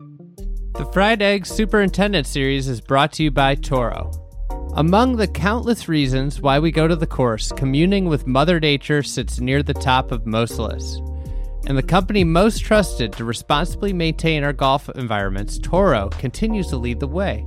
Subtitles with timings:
[0.00, 4.10] The Fried Egg Superintendent Series is brought to you by Toro.
[4.74, 9.40] Among the countless reasons why we go to the course, communing with Mother Nature sits
[9.40, 11.02] near the top of most lists.
[11.66, 16.98] And the company most trusted to responsibly maintain our golf environments, Toro, continues to lead
[16.98, 17.44] the way.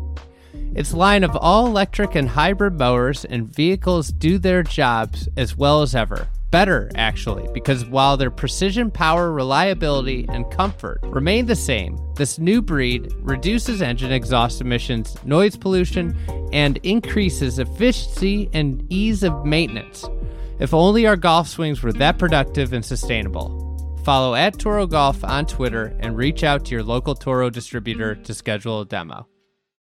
[0.75, 5.81] Its line of all electric and hybrid mowers and vehicles do their jobs as well
[5.81, 6.27] as ever.
[6.53, 12.61] Better, actually, because while their precision, power, reliability, and comfort remain the same, this new
[12.61, 16.15] breed reduces engine exhaust emissions, noise pollution,
[16.53, 20.07] and increases efficiency and ease of maintenance.
[20.59, 23.97] If only our golf swings were that productive and sustainable.
[24.05, 28.33] Follow at Toro Golf on Twitter and reach out to your local Toro distributor to
[28.35, 29.25] schedule a demo.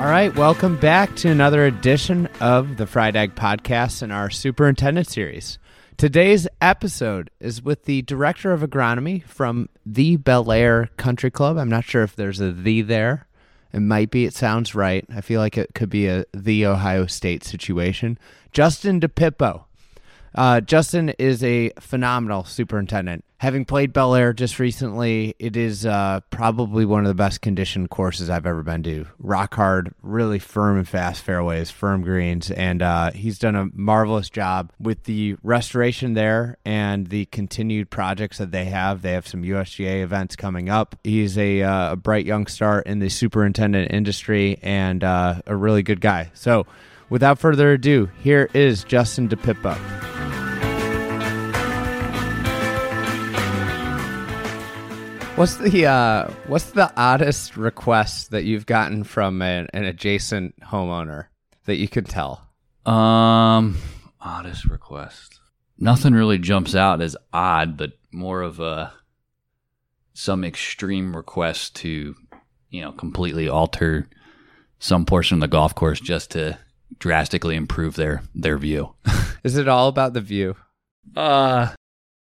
[0.00, 5.06] All right, welcome back to another edition of the Fried Egg Podcast and our Superintendent
[5.06, 5.58] Series.
[5.98, 11.58] Today's episode is with the Director of Agronomy from the Bel Air Country Club.
[11.58, 13.26] I'm not sure if there's a the there.
[13.74, 14.24] It might be.
[14.24, 15.04] It sounds right.
[15.14, 18.18] I feel like it could be a the Ohio State situation.
[18.52, 19.64] Justin DePippo.
[20.34, 23.24] Uh, Justin is a phenomenal superintendent.
[23.38, 27.88] Having played Bel Air just recently, it is uh, probably one of the best conditioned
[27.88, 29.06] courses I've ever been to.
[29.18, 34.28] Rock hard, really firm and fast fairways, firm greens, and uh, he's done a marvelous
[34.28, 39.00] job with the restoration there and the continued projects that they have.
[39.00, 40.96] They have some USGA events coming up.
[41.02, 45.82] He's a, uh, a bright young star in the superintendent industry and uh, a really
[45.82, 46.30] good guy.
[46.34, 46.66] So,
[47.10, 49.76] without further ado, here is Justin DePippo.
[55.36, 61.26] What's the uh, what's the oddest request that you've gotten from an, an adjacent homeowner
[61.64, 62.46] that you can tell?
[62.84, 63.78] Um,
[64.20, 65.40] oddest request.
[65.78, 68.92] Nothing really jumps out as odd, but more of a
[70.12, 72.14] some extreme request to,
[72.68, 74.10] you know, completely alter
[74.78, 76.58] some portion of the golf course just to
[76.98, 78.94] drastically improve their their view.
[79.44, 80.56] Is it all about the view?
[81.16, 81.74] Uh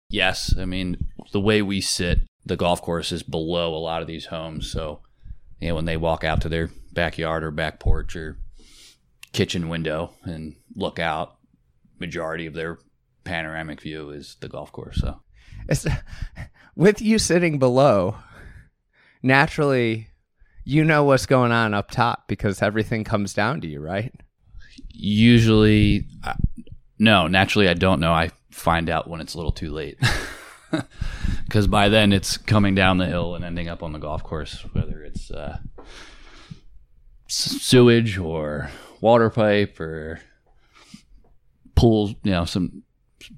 [0.09, 0.55] yes.
[0.57, 4.25] I mean, the way we sit the golf course is below a lot of these
[4.25, 4.71] homes.
[4.71, 5.01] So,
[5.59, 8.37] you know, when they walk out to their backyard or back porch or
[9.31, 11.37] kitchen window and look out,
[11.99, 12.79] majority of their
[13.23, 14.99] panoramic view is the golf course.
[14.99, 15.21] So,
[15.69, 15.85] it's,
[16.75, 18.15] with you sitting below,
[19.21, 20.07] naturally,
[20.63, 24.13] you know what's going on up top because everything comes down to you, right?
[24.89, 26.07] Usually,
[26.99, 27.27] no.
[27.27, 28.11] Naturally, I don't know.
[28.11, 29.97] I find out when it's a little too late.
[31.45, 34.65] because by then it's coming down the hill and ending up on the golf course,
[34.73, 35.57] whether it's uh,
[37.27, 38.69] sewage or
[39.01, 40.21] water pipe or
[41.75, 42.15] pools.
[42.23, 42.83] You know, some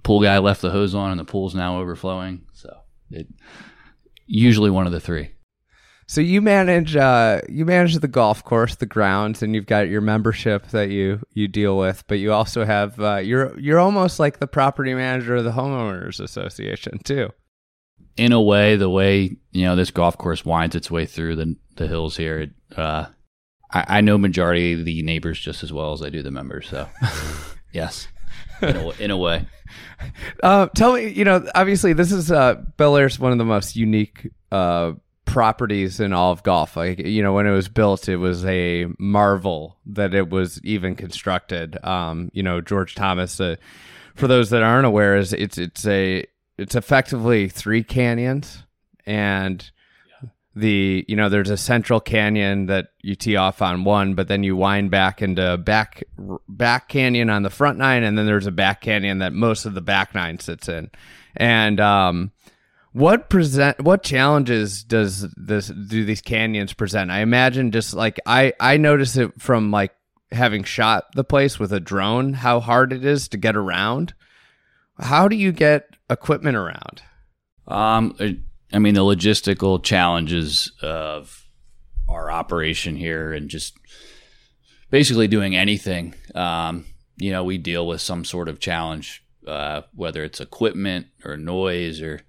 [0.03, 2.45] pool guy left the hose on and the pool's now overflowing.
[2.53, 2.75] So
[3.09, 3.27] it
[4.27, 5.31] usually one of the three.
[6.07, 10.01] So you manage uh, you manage the golf course, the grounds, and you've got your
[10.01, 14.39] membership that you you deal with, but you also have uh, you're you're almost like
[14.39, 17.29] the property manager of the homeowners association too.
[18.15, 21.55] In a way, the way you know this golf course winds its way through the
[21.75, 23.05] the hills here, it, uh,
[23.71, 26.67] I, I, know majority of the neighbors just as well as I do the members.
[26.67, 26.87] So
[27.73, 28.07] yes,
[28.61, 29.47] in a, in a way.
[30.43, 33.75] Uh, tell me, you know, obviously this is uh, Bel Air's one of the most
[33.75, 34.93] unique uh,
[35.33, 36.77] properties in all of golf.
[36.77, 40.95] Like you know, when it was built, it was a marvel that it was even
[40.95, 41.83] constructed.
[41.83, 43.41] Um, you know, George Thomas.
[43.41, 43.55] Uh,
[44.15, 46.25] for those that aren't aware, is it's it's a
[46.57, 48.63] it's effectively three canyons
[49.07, 49.71] and
[50.55, 54.43] the you know there's a central canyon that you tee off on one but then
[54.43, 56.03] you wind back into back
[56.47, 59.73] back canyon on the front nine and then there's a back canyon that most of
[59.73, 60.91] the back nine sits in
[61.35, 62.31] and um
[62.93, 67.11] what present what challenges does this do these canyons present?
[67.11, 69.93] I imagine just like I I notice it from like
[70.31, 74.13] having shot the place with a drone how hard it is to get around.
[74.99, 77.01] How do you get equipment around?
[77.67, 78.15] Um
[78.71, 81.47] I mean the logistical challenges of
[82.07, 83.75] our operation here and just
[84.91, 86.85] basically doing anything um
[87.17, 92.01] you know we deal with some sort of challenge uh, whether it's equipment or noise
[92.01, 92.21] or,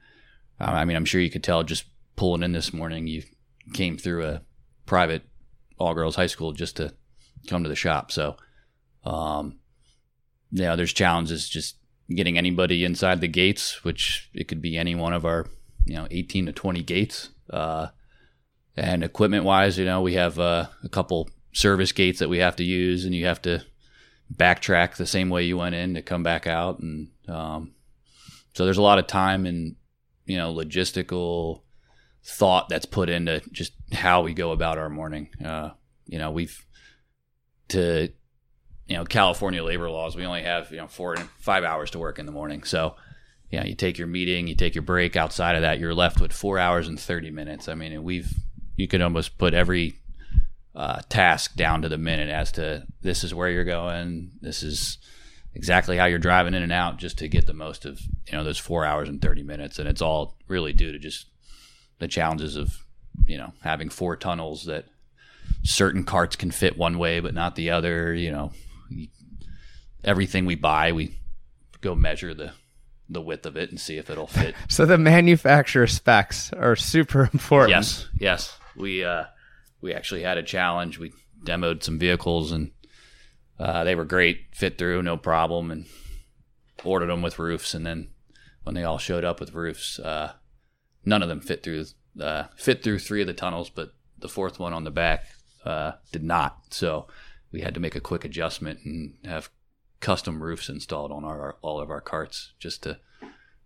[0.64, 1.84] uh, I mean, I'm sure you could tell just
[2.16, 3.22] pulling in this morning, you
[3.72, 4.42] came through a
[4.86, 5.22] private
[5.78, 6.94] all girls high school just to
[7.48, 8.12] come to the shop.
[8.12, 8.36] So,
[9.04, 9.58] um,
[10.50, 11.76] yeah, there's challenges just
[12.08, 15.46] getting anybody inside the gates, which it could be any one of our,
[15.84, 17.30] you know, 18 to 20 gates.
[17.50, 17.88] Uh,
[18.76, 22.56] and equipment wise, you know, we have uh, a couple service gates that we have
[22.56, 23.64] to use, and you have to
[24.34, 27.72] backtrack the same way you went in to come back out, and um,
[28.54, 29.76] so there's a lot of time and
[30.26, 31.62] you know logistical
[32.24, 35.28] thought that's put into just how we go about our morning.
[35.44, 35.70] Uh,
[36.06, 36.64] you know, we've
[37.68, 38.10] to
[38.86, 40.16] you know California labor laws.
[40.16, 42.96] We only have you know four and five hours to work in the morning, so
[43.50, 45.16] you know you take your meeting, you take your break.
[45.16, 47.68] Outside of that, you're left with four hours and thirty minutes.
[47.68, 48.32] I mean, we've
[48.76, 50.00] you could almost put every
[50.74, 54.98] uh, task down to the minute as to this is where you're going, this is
[55.54, 58.44] exactly how you're driving in and out, just to get the most of you know
[58.44, 61.26] those four hours and thirty minutes, and it's all really due to just
[61.98, 62.76] the challenges of
[63.26, 64.86] you know having four tunnels that
[65.62, 68.14] certain carts can fit one way but not the other.
[68.14, 68.52] You know,
[70.02, 71.18] everything we buy, we
[71.80, 72.52] go measure the
[73.08, 74.54] the width of it and see if it'll fit.
[74.68, 77.70] So the manufacturer specs are super important.
[77.70, 78.56] Yes, yes.
[78.76, 79.24] We uh,
[79.80, 80.98] we actually had a challenge.
[80.98, 81.12] We
[81.44, 82.70] demoed some vehicles and
[83.58, 85.86] uh, they were great, fit through, no problem, and
[86.82, 87.74] ordered them with roofs.
[87.74, 88.08] And then
[88.62, 90.32] when they all showed up with roofs, uh,
[91.04, 91.84] none of them fit through
[92.20, 95.24] uh, fit through three of the tunnels, but the fourth one on the back
[95.64, 96.58] uh, did not.
[96.70, 97.08] So
[97.50, 99.50] we had to make a quick adjustment and have
[100.00, 102.98] custom roofs installed on our all of our carts just to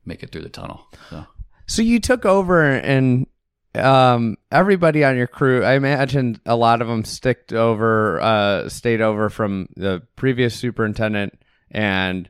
[0.04, 0.86] make it through the tunnel.
[1.10, 1.26] So,
[1.66, 3.26] so you took over and
[3.74, 9.00] um, everybody on your crew, I imagine a lot of them sticked over, uh, stayed
[9.00, 11.38] over from the previous superintendent.
[11.70, 12.28] And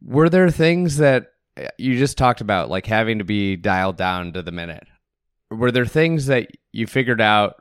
[0.00, 1.32] were there things that
[1.78, 4.86] you just talked about, like having to be dialed down to the minute?
[5.50, 7.56] Were there things that you figured out?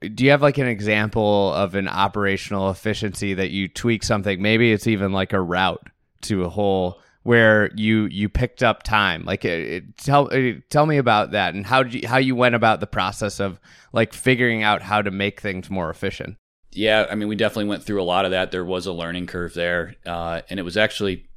[0.00, 4.40] Do you have like an example of an operational efficiency that you tweak something?
[4.40, 5.86] Maybe it's even like a route
[6.22, 9.22] to a whole where you you picked up time.
[9.26, 12.54] Like it, it, tell it, tell me about that and how you how you went
[12.54, 13.60] about the process of
[13.92, 16.36] like figuring out how to make things more efficient.
[16.72, 18.50] Yeah i mean we definitely went through a lot of that.
[18.50, 21.28] There was a learning curve there uh, and it was actually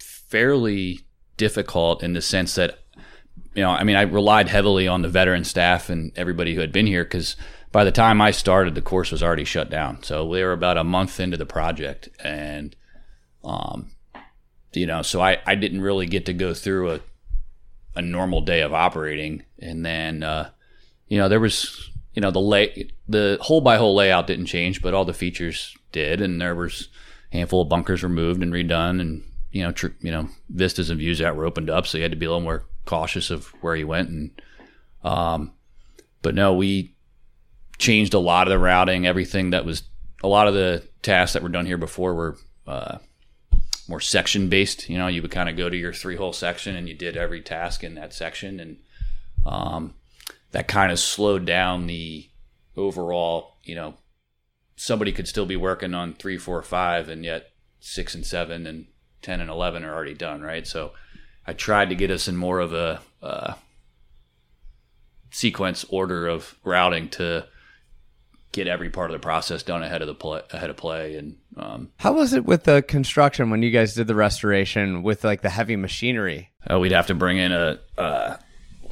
[0.00, 0.98] fairly
[1.36, 2.80] difficult in the sense that
[3.54, 6.72] you know i mean i relied heavily on the veteran staff and everybody who had
[6.72, 7.36] been here because
[7.70, 10.02] by the time i started the course was already shut down.
[10.02, 12.74] So we were about a month into the project and
[13.44, 13.92] um,
[14.72, 17.00] you know, so I, I didn't really get to go through a,
[17.96, 19.44] a normal day of operating.
[19.58, 20.50] And then, uh,
[21.08, 24.82] you know, there was, you know, the lay, the hole by hole layout didn't change,
[24.82, 26.20] but all the features did.
[26.20, 26.88] And there was
[27.32, 30.98] a handful of bunkers removed and redone and, you know, tr- you know, vistas and
[30.98, 31.86] views that were opened up.
[31.86, 34.10] So you had to be a little more cautious of where you went.
[34.10, 34.42] And,
[35.02, 35.52] um,
[36.20, 36.94] but no, we
[37.78, 39.82] changed a lot of the routing, everything that was,
[40.22, 42.36] a lot of the tasks that were done here before were,
[42.66, 42.98] uh,
[43.88, 44.88] more section based.
[44.88, 47.16] You know, you would kind of go to your three hole section and you did
[47.16, 48.76] every task in that section, and
[49.44, 49.94] um,
[50.52, 52.28] that kind of slowed down the
[52.76, 53.56] overall.
[53.64, 53.94] You know,
[54.76, 57.50] somebody could still be working on three, four, five, and yet
[57.80, 58.86] six and seven and
[59.22, 60.66] ten and eleven are already done, right?
[60.66, 60.92] So
[61.46, 63.54] I tried to get us in more of a uh,
[65.30, 67.46] sequence order of routing to
[68.52, 71.16] get every part of the process done ahead of the play, ahead of play.
[71.16, 75.24] And um, how was it with the construction when you guys did the restoration with
[75.24, 76.50] like the heavy machinery?
[76.70, 78.36] Uh, we'd have to bring in a uh,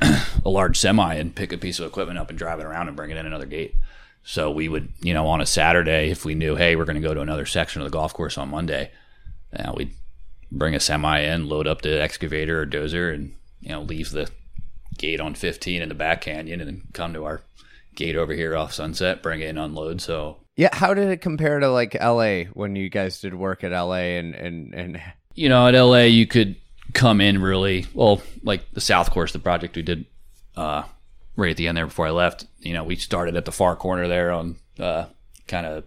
[0.44, 2.96] a large semi and pick a piece of equipment up and drive it around and
[2.96, 3.74] bring it in another gate.
[4.22, 7.08] So we would, you know, on a Saturday, if we knew, hey, we're going to
[7.08, 8.90] go to another section of the golf course on Monday,
[9.56, 9.94] uh, we'd
[10.50, 14.28] bring a semi in, load up the excavator or dozer, and you know, leave the
[14.98, 17.42] gate on 15 in the back canyon, and then come to our
[17.96, 20.00] gate over here off Sunset, bring it in, unload.
[20.00, 22.44] So yeah, how did it compare to like L.A.
[22.46, 24.18] when you guys did work at L.A.
[24.18, 25.02] and and and
[25.34, 26.08] you know at L.A.
[26.08, 26.56] you could
[26.92, 30.06] come in really well, like the South Course, the project we did
[30.56, 30.84] uh,
[31.36, 32.46] right at the end there before I left.
[32.60, 35.06] You know, we started at the far corner there on uh,
[35.46, 35.84] kind of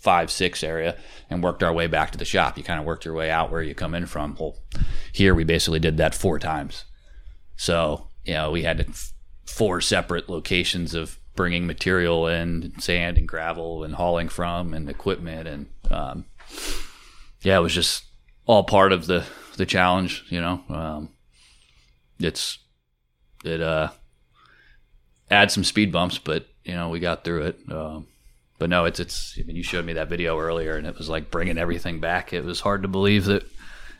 [0.00, 0.96] five six area
[1.28, 2.58] and worked our way back to the shop.
[2.58, 4.36] You kind of worked your way out where you come in from.
[4.40, 4.56] Well,
[5.12, 6.84] here we basically did that four times.
[7.56, 8.86] So you know we had to
[9.50, 15.48] four separate locations of bringing material in, sand and gravel, and hauling from, and equipment,
[15.48, 16.24] and um,
[17.42, 18.04] yeah, it was just
[18.46, 19.24] all part of the
[19.56, 20.24] the challenge.
[20.28, 21.08] You know, um,
[22.18, 22.58] it's
[23.44, 23.90] it uh
[25.30, 27.60] adds some speed bumps, but you know we got through it.
[27.70, 28.06] Um,
[28.58, 29.36] but no, it's it's.
[29.38, 32.32] I mean, you showed me that video earlier, and it was like bringing everything back.
[32.32, 33.44] It was hard to believe that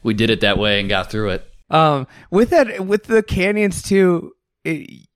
[0.03, 1.47] we did it that way and got through it.
[1.71, 4.33] Um, with that, with the canyons too,
[4.65, 5.09] it,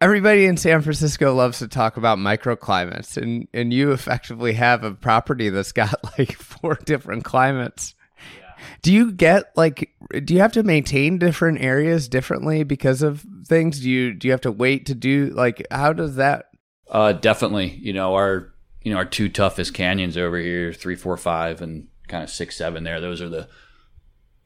[0.00, 4.92] everybody in San Francisco loves to talk about microclimates, and and you effectively have a
[4.92, 7.94] property that's got like four different climates.
[8.38, 8.52] Yeah.
[8.82, 9.90] Do you get like
[10.24, 13.80] do you have to maintain different areas differently because of things?
[13.80, 16.46] Do you do you have to wait to do like how does that
[16.88, 17.78] Uh, definitely.
[17.80, 18.52] You know our
[18.82, 22.56] you know our two toughest canyons over here, three, four, five, and kind of six,
[22.56, 22.84] seven.
[22.84, 23.48] There, those are the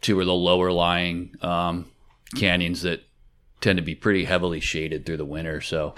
[0.00, 1.87] two are the lower lying um,
[2.37, 3.02] canyons that
[3.64, 5.61] tend to be pretty heavily shaded through the winter.
[5.61, 5.94] So,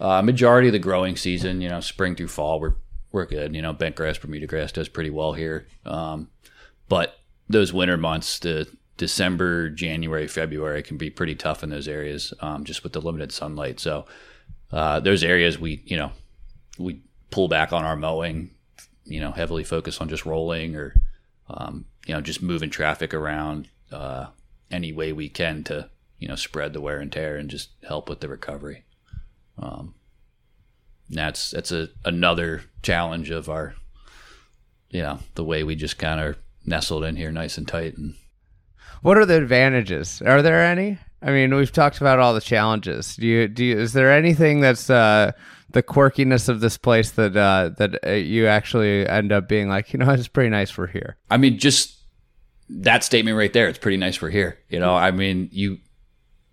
[0.00, 2.74] uh, majority of the growing season, you know, spring through fall, we're
[3.10, 3.54] we're good.
[3.54, 5.66] You know, bent grass, Bermuda grass does pretty well here.
[5.84, 6.28] Um,
[6.88, 12.32] but those winter months, the December, January, February can be pretty tough in those areas,
[12.40, 13.80] um, just with the limited sunlight.
[13.80, 14.06] So,
[14.70, 16.12] uh, those areas we, you know,
[16.78, 18.50] we pull back on our mowing,
[19.04, 20.94] you know, heavily focus on just rolling or,
[21.48, 24.26] um, you know, just moving traffic around uh,
[24.70, 28.08] any way we can to, you know, spread the wear and tear and just help
[28.08, 28.84] with the recovery.
[29.58, 29.94] Um,
[31.10, 33.74] that's that's a another challenge of our,
[34.90, 38.14] you know, the way we just kind of nestled in here nice and tight and
[39.02, 40.20] What are the advantages?
[40.22, 40.98] Are there any?
[41.22, 43.16] I mean, we've talked about all the challenges.
[43.16, 43.64] Do you do?
[43.64, 45.32] You, is there anything that's uh,
[45.70, 49.92] the quirkiness of this place that uh, that uh, you actually end up being like,
[49.92, 51.16] you know, it's pretty nice we're here.
[51.30, 51.96] I mean, just
[52.68, 53.68] that statement right there.
[53.68, 54.58] It's pretty nice we're here.
[54.68, 55.78] You know, I mean, you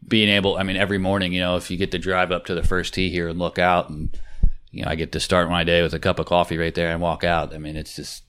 [0.08, 0.58] being able.
[0.58, 2.94] I mean, every morning, you know, if you get to drive up to the first
[2.94, 4.18] tee here and look out, and
[4.72, 6.92] you know, I get to start my day with a cup of coffee right there
[6.92, 7.54] and walk out.
[7.54, 8.24] I mean, it's just.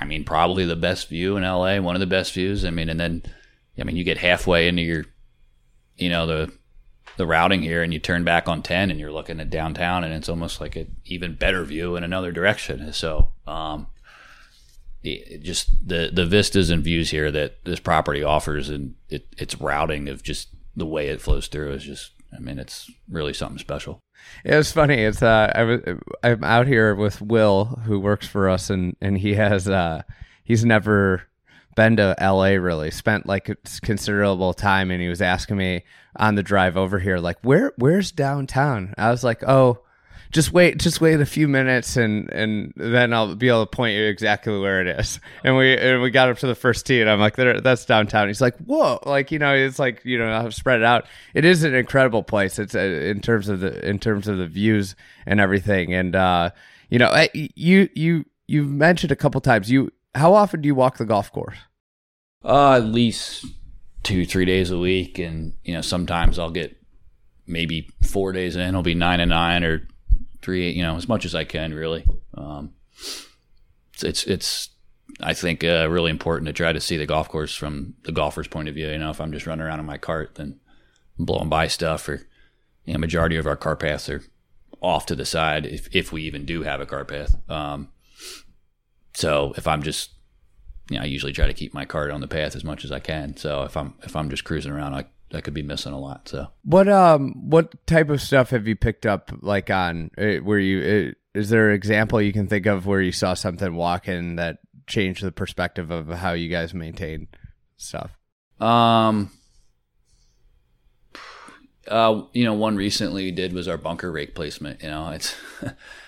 [0.00, 2.64] I mean, probably the best view in LA, one of the best views.
[2.64, 3.22] I mean, and then,
[3.78, 5.04] I mean, you get halfway into your,
[5.96, 6.52] you know, the
[7.16, 10.12] the routing here, and you turn back on ten, and you're looking at downtown, and
[10.12, 12.92] it's almost like an even better view in another direction.
[12.92, 13.86] So, um,
[15.04, 20.08] just the the vistas and views here that this property offers, and it, its routing
[20.08, 24.00] of just the way it flows through is just, I mean, it's really something special.
[24.44, 25.02] It was funny.
[25.02, 25.80] It's uh, I was
[26.22, 30.02] I'm out here with Will, who works for us, and and he has uh,
[30.42, 31.22] he's never
[31.76, 32.58] been to L.A.
[32.58, 32.90] really.
[32.90, 33.50] Spent like
[33.82, 35.84] considerable time, and he was asking me
[36.16, 38.94] on the drive over here, like where where's downtown?
[38.96, 39.83] I was like, oh,
[40.34, 43.94] just wait, just wait a few minutes, and and then I'll be able to point
[43.94, 45.20] you exactly where it is.
[45.44, 48.26] And we and we got up to the first tee, and I'm like, that's downtown.
[48.26, 51.06] He's like, whoa, like you know, it's like you know, I've spread it out.
[51.34, 52.58] It is an incredible place.
[52.58, 55.94] It's uh, in terms of the in terms of the views and everything.
[55.94, 56.50] And uh,
[56.90, 59.70] you know, you you you've mentioned a couple times.
[59.70, 61.58] You how often do you walk the golf course?
[62.44, 63.46] Uh, at least
[64.02, 66.76] two, three days a week, and you know sometimes I'll get
[67.46, 68.62] maybe four days in.
[68.62, 69.86] It'll be nine and nine or
[70.44, 72.04] three, you know, as much as I can really.
[72.34, 72.74] Um,
[73.94, 74.68] it's it's, it's
[75.20, 78.48] I think uh, really important to try to see the golf course from the golfer's
[78.48, 78.88] point of view.
[78.88, 80.60] You know, if I'm just running around in my cart, then
[81.18, 82.26] I'm blowing by stuff, or
[82.84, 84.22] you know, majority of our car paths are
[84.80, 87.36] off to the side if if we even do have a car path.
[87.48, 87.88] Um,
[89.14, 90.10] so if I'm just
[90.90, 92.92] you know, I usually try to keep my cart on the path as much as
[92.92, 93.36] I can.
[93.36, 96.28] So if I'm if I'm just cruising around, I I could be missing a lot.
[96.28, 100.58] So What um what type of stuff have you picked up like on uh, where
[100.58, 104.36] you uh, is there an example you can think of where you saw something walking
[104.36, 107.28] that changed the perspective of how you guys maintain
[107.76, 108.12] stuff?
[108.60, 109.30] um,
[111.88, 114.82] uh, you know, one recently we did was our bunker rake placement.
[114.82, 115.34] You know, it's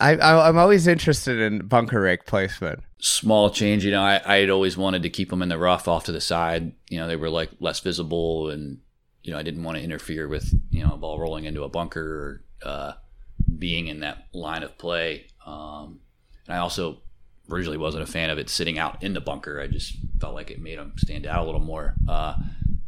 [0.00, 2.80] I, I I'm always interested in bunker rake placement.
[2.98, 3.84] small change.
[3.84, 6.12] You know, I I had always wanted to keep them in the rough off to
[6.12, 6.72] the side.
[6.88, 8.78] You know, they were like less visible, and
[9.22, 11.68] you know, I didn't want to interfere with you know a ball rolling into a
[11.68, 12.92] bunker or uh,
[13.58, 15.26] being in that line of play.
[15.46, 16.00] Um,
[16.46, 17.02] and I also
[17.50, 19.60] originally wasn't a fan of it sitting out in the bunker.
[19.60, 21.94] I just felt like it made them stand out a little more.
[22.08, 22.34] Uh,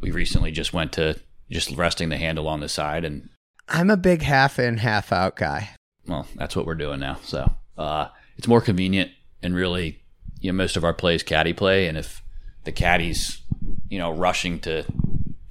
[0.01, 3.29] we recently just went to just resting the handle on the side, and
[3.67, 5.69] I'm a big half in half out guy.
[6.07, 7.17] Well, that's what we're doing now.
[7.23, 9.11] So uh, it's more convenient
[9.41, 10.01] and really,
[10.39, 12.23] you know, most of our plays caddy play, and if
[12.63, 13.41] the caddy's,
[13.89, 14.85] you know, rushing to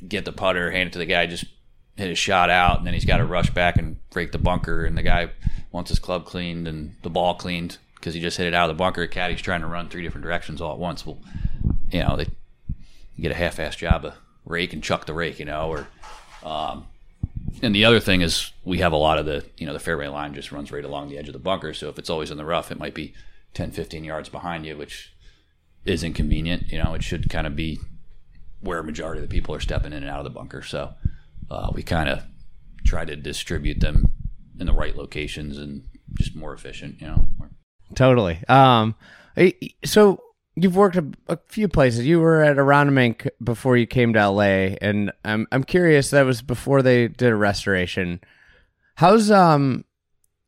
[0.06, 1.44] get the putter, hand it to the guy, just
[1.96, 4.84] hit his shot out, and then he's got to rush back and break the bunker,
[4.84, 5.30] and the guy
[5.72, 8.76] wants his club cleaned and the ball cleaned because he just hit it out of
[8.76, 9.06] the bunker.
[9.06, 11.04] The Caddy's trying to run three different directions all at once.
[11.04, 11.18] Well,
[11.90, 12.26] you know, they
[13.20, 15.88] get a half-ass job of rake and chuck the rake, you know, or
[16.44, 16.86] um,
[17.62, 20.08] and the other thing is we have a lot of the, you know, the fairway
[20.08, 21.72] line just runs right along the edge of the bunker.
[21.72, 23.14] So if it's always in the rough, it might be
[23.54, 25.14] 10, 15 yards behind you, which
[25.84, 26.70] is inconvenient.
[26.70, 27.78] You know, it should kind of be
[28.60, 30.62] where a majority of the people are stepping in and out of the bunker.
[30.62, 30.94] So
[31.50, 32.22] uh, we kind of
[32.84, 34.12] try to distribute them
[34.58, 35.84] in the right locations and
[36.14, 37.00] just more efficient.
[37.00, 37.28] You know.
[37.94, 38.40] Totally.
[38.48, 38.94] Um,
[39.84, 40.20] so
[40.56, 42.06] you've worked a, a few places.
[42.06, 46.10] You were at Aronimink before you came to LA, and I'm I'm curious.
[46.10, 48.20] That was before they did a restoration.
[48.96, 49.84] How's um,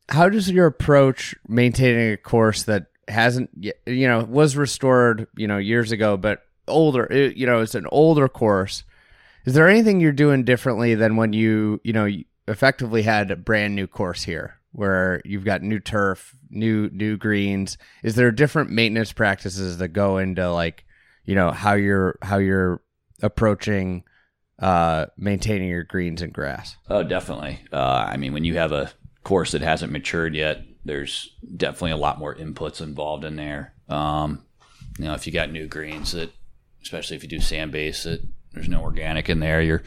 [0.09, 5.47] how does your approach maintaining a course that hasn't y- you know was restored you
[5.47, 7.05] know years ago, but older?
[7.11, 8.83] it- you know, it's an older course.
[9.45, 12.07] Is there anything you're doing differently than when you you know
[12.47, 17.77] effectively had a brand new course here, where you've got new turf, new new greens?
[18.03, 20.85] Is there different maintenance practices that go into like
[21.25, 22.81] you know how you're how you're
[23.21, 24.03] approaching
[24.59, 26.77] uh, maintaining your greens and grass?
[26.89, 27.59] Oh, definitely.
[27.71, 28.91] Uh, I mean, when you have a
[29.23, 33.73] course that hasn't matured yet, there's definitely a lot more inputs involved in there.
[33.87, 34.43] Um,
[34.97, 36.31] you know, if you got new greens that,
[36.83, 38.21] especially if you do sand base, that
[38.53, 39.83] there's no organic in there, you're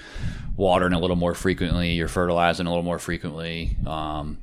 [0.56, 3.76] watering a little more frequently, you're fertilizing a little more frequently.
[3.86, 4.38] Um,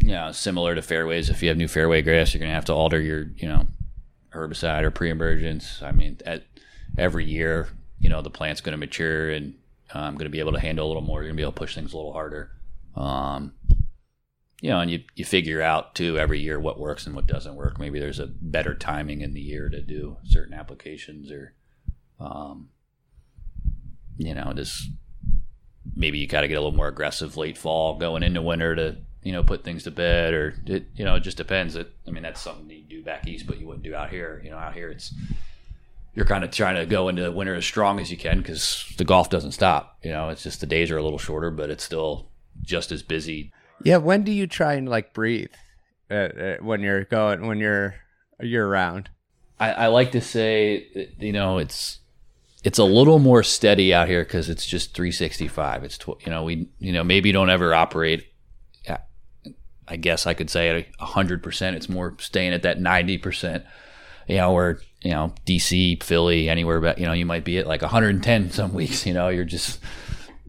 [0.00, 1.30] yeah, similar to fairways.
[1.30, 3.66] If you have new fairway grass, you're going to have to alter your, you know,
[4.32, 5.82] herbicide or pre-emergence.
[5.82, 6.44] I mean, at
[6.96, 9.54] every year, you know, the plant's going to mature and
[9.92, 11.20] I'm going to be able to handle a little more.
[11.20, 12.52] You're going to be able to push things a little harder.
[12.94, 13.54] Um,
[14.60, 17.54] you know, and you, you figure out too every year what works and what doesn't
[17.54, 17.78] work.
[17.78, 21.54] Maybe there's a better timing in the year to do certain applications or,
[22.18, 22.70] um,
[24.16, 24.90] you know, just
[25.94, 28.98] maybe you got to get a little more aggressive late fall going into winter to,
[29.22, 31.76] you know, put things to bed or it, you know, it just depends.
[31.76, 34.40] It, I mean, that's something you do back east, but you wouldn't do out here.
[34.44, 35.12] You know, out here it's,
[36.14, 38.92] you're kind of trying to go into the winter as strong as you can because
[38.96, 39.98] the golf doesn't stop.
[40.02, 42.28] You know, it's just the days are a little shorter, but it's still
[42.62, 43.52] just as busy.
[43.82, 45.52] Yeah, when do you try and like breathe
[46.10, 47.94] uh, uh, when you're going when you're
[48.40, 49.10] year round?
[49.60, 51.98] I, I like to say, you know, it's
[52.64, 55.84] it's a little more steady out here because it's just 365.
[55.84, 58.26] It's tw- you know we you know maybe don't ever operate.
[59.88, 61.76] I guess I could say at hundred percent.
[61.76, 63.64] It's more staying at that ninety percent.
[64.26, 67.66] You know, where you know DC, Philly, anywhere, but you know you might be at
[67.66, 69.06] like 110 some weeks.
[69.06, 69.80] You know, you're just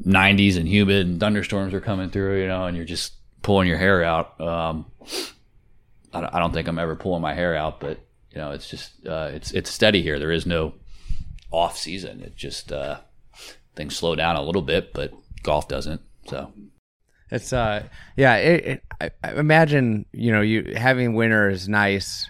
[0.05, 2.41] 90s and humid and thunderstorms are coming through.
[2.41, 4.39] You know, and you're just pulling your hair out.
[4.41, 4.85] Um,
[6.13, 7.99] I don't think I'm ever pulling my hair out, but
[8.31, 10.19] you know, it's just uh, it's it's steady here.
[10.19, 10.73] There is no
[11.51, 12.21] off season.
[12.21, 12.99] It just uh,
[13.75, 16.01] things slow down a little bit, but golf doesn't.
[16.27, 16.51] So
[17.31, 17.87] It's uh
[18.17, 22.29] yeah, it, it I, imagine, you know, you having winter is nice.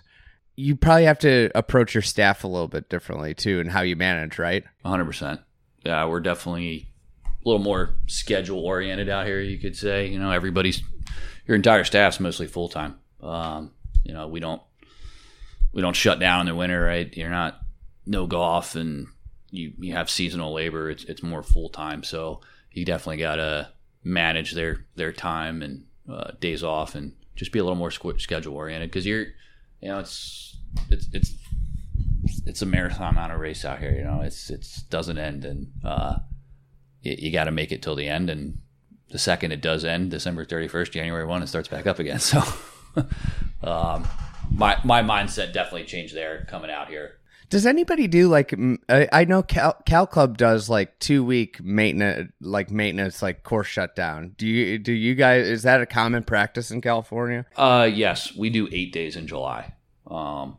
[0.55, 3.95] You probably have to approach your staff a little bit differently too and how you
[3.95, 4.63] manage, right?
[4.81, 5.05] 100.
[5.05, 5.41] percent
[5.85, 6.89] Yeah, we're definitely
[7.25, 9.39] a little more schedule oriented out here.
[9.39, 10.81] You could say, you know, everybody's
[11.47, 12.99] your entire staff's mostly full time.
[13.21, 13.71] Um,
[14.03, 14.61] you know, we don't
[15.71, 17.15] we don't shut down in the winter, right?
[17.15, 17.59] You're not
[18.05, 19.07] no golf and
[19.51, 20.89] you you have seasonal labor.
[20.89, 23.71] It's it's more full time, so you definitely gotta
[24.03, 28.55] manage their their time and uh, days off and just be a little more schedule
[28.55, 29.27] oriented because you're
[29.81, 30.57] you know it's
[30.89, 31.33] it's it's
[32.45, 33.91] it's a marathon, not a race out here.
[33.91, 36.19] You know, it's it's doesn't end, and uh,
[37.01, 38.29] you, you got to make it till the end.
[38.29, 38.59] And
[39.09, 42.19] the second it does end, December thirty first, January one, it starts back up again.
[42.29, 42.43] So,
[43.63, 44.07] um,
[44.51, 47.18] my my mindset definitely changed there coming out here.
[47.49, 48.53] Does anybody do like
[48.89, 54.35] I know Cal, Cal Club does like 2 week maintenance like maintenance like course shutdown.
[54.37, 57.45] Do you do you guys is that a common practice in California?
[57.55, 59.73] Uh, yes, we do eight days in July.
[60.07, 60.57] Um,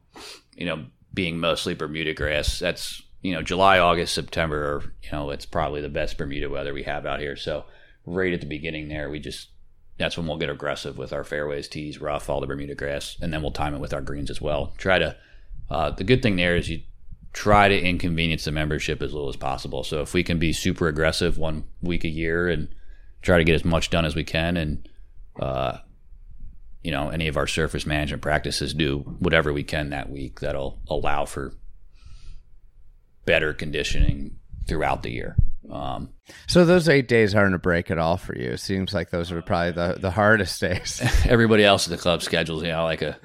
[0.57, 4.93] you know, being mostly Bermuda grass, that's you know July, August, September.
[5.03, 7.37] You know, it's probably the best Bermuda weather we have out here.
[7.37, 7.65] So
[8.05, 9.49] right at the beginning there, we just
[9.97, 13.33] that's when we'll get aggressive with our fairways, tees, rough, all the Bermuda grass, and
[13.33, 14.73] then we'll time it with our greens as well.
[14.77, 15.17] Try to.
[15.71, 16.83] Uh, the good thing there is you
[17.33, 19.85] try to inconvenience the membership as little as possible.
[19.85, 22.69] So if we can be super aggressive one week a year and
[23.23, 24.89] try to get as much done as we can, and
[25.39, 25.79] uh,
[26.83, 30.81] you know, any of our surface management practices do whatever we can that week that'll
[30.89, 31.53] allow for
[33.27, 35.37] better conditioning throughout the year.
[35.71, 36.11] Um,
[36.49, 38.51] So those 8 days aren't a break at all for you.
[38.51, 41.01] It seems like those are probably the the hardest days.
[41.29, 43.17] everybody else at the club schedules, you know, like a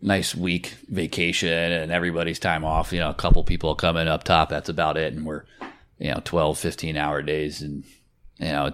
[0.00, 4.48] nice week vacation and everybody's time off, you know, a couple people coming up top.
[4.48, 5.12] That's about it.
[5.12, 5.44] And we're,
[5.98, 7.62] you know, 12, 15 hour days.
[7.62, 7.84] And,
[8.38, 8.72] you know,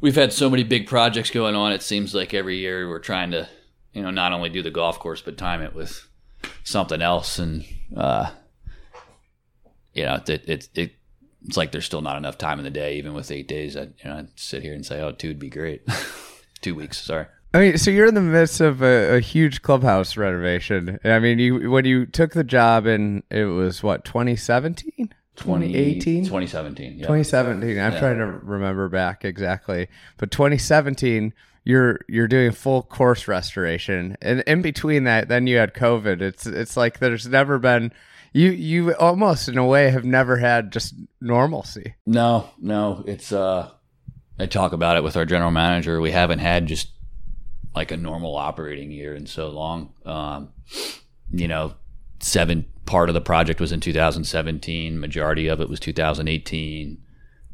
[0.00, 1.72] we've had so many big projects going on.
[1.72, 3.48] It seems like every year we're trying to,
[3.92, 6.08] you know, not only do the golf course, but time it with
[6.64, 7.38] something else.
[7.38, 7.64] And,
[7.96, 8.30] uh,
[9.94, 10.92] you know, it, it, it,
[11.46, 13.76] it's like there's still not enough time in the day, even with eight days.
[13.76, 15.82] I, you know, I'd sit here and say, oh, two would be great.
[16.60, 17.26] two weeks, sorry.
[17.54, 20.98] I mean, so you're in the midst of a, a huge clubhouse renovation.
[21.04, 26.98] I mean, you when you took the job in it was what 2017, 2018, 2017.
[26.98, 27.06] Yeah.
[27.06, 27.78] 2017.
[27.78, 31.32] I'm trying to remember back exactly, but 2017,
[31.64, 36.20] you're you're doing full course restoration, and in between that, then you had COVID.
[36.20, 37.92] It's it's like there's never been
[38.32, 41.94] you you almost in a way have never had just normalcy.
[42.04, 43.70] No, no, it's uh,
[44.38, 46.00] I talk about it with our general manager.
[46.00, 46.88] We haven't had just
[47.74, 49.92] like a normal operating year in so long.
[50.04, 50.50] Um,
[51.30, 51.74] you know,
[52.20, 54.98] seven part of the project was in 2017.
[54.98, 57.02] Majority of it was 2018.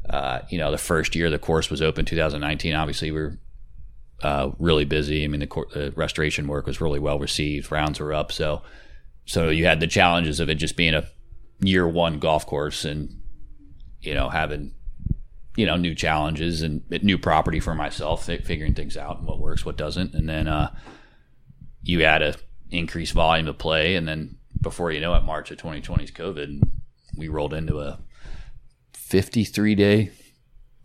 [0.09, 2.75] Uh, you know, the first year the course was open, 2019.
[2.75, 3.39] Obviously, we are
[4.21, 5.23] uh, really busy.
[5.23, 7.71] I mean, the, cor- the, restoration work was really well received.
[7.71, 8.61] Rounds were up, so
[9.25, 11.07] so you had the challenges of it just being a
[11.59, 13.21] year one golf course, and
[14.01, 14.74] you know having
[15.55, 19.65] you know new challenges and new property for myself, figuring things out and what works,
[19.65, 20.73] what doesn't, and then uh,
[21.81, 22.35] you add a
[22.71, 26.43] increased volume of play, and then before you know it, March of 2020 is COVID,
[26.43, 26.71] and
[27.17, 27.99] we rolled into a
[28.93, 30.11] 53 day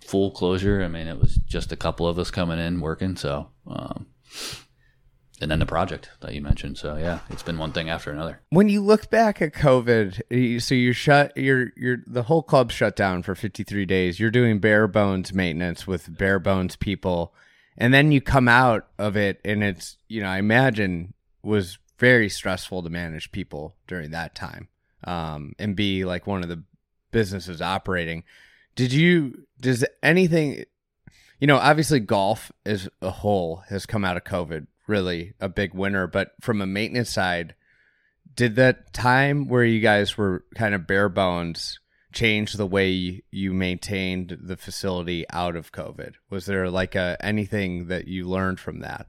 [0.05, 0.83] full closure.
[0.83, 3.17] I mean, it was just a couple of us coming in working.
[3.17, 4.07] So, um,
[5.41, 6.79] and then the project that you mentioned.
[6.79, 8.41] So yeah, it's been one thing after another.
[8.51, 12.97] When you look back at COVID, so you shut you're you're the whole club shut
[12.97, 14.21] down for 53 days.
[14.21, 17.35] You're doing bare bones maintenance with bare bones people,
[17.77, 22.29] and then you come out of it, and it's you know I imagine was very
[22.29, 24.69] stressful to manage people during that time,
[25.05, 26.63] um, and be like one of the
[27.11, 28.25] businesses operating.
[28.77, 30.65] Did you does anything
[31.41, 35.73] you know, obviously golf as a whole has come out of COVID really a big
[35.73, 37.55] winner, but from a maintenance side,
[38.35, 41.79] did that time where you guys were kind of bare bones
[42.13, 46.15] change the way you maintained the facility out of COVID?
[46.29, 49.07] Was there like a anything that you learned from that?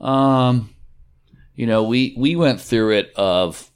[0.00, 0.74] Um,
[1.54, 3.70] you know, we we went through it of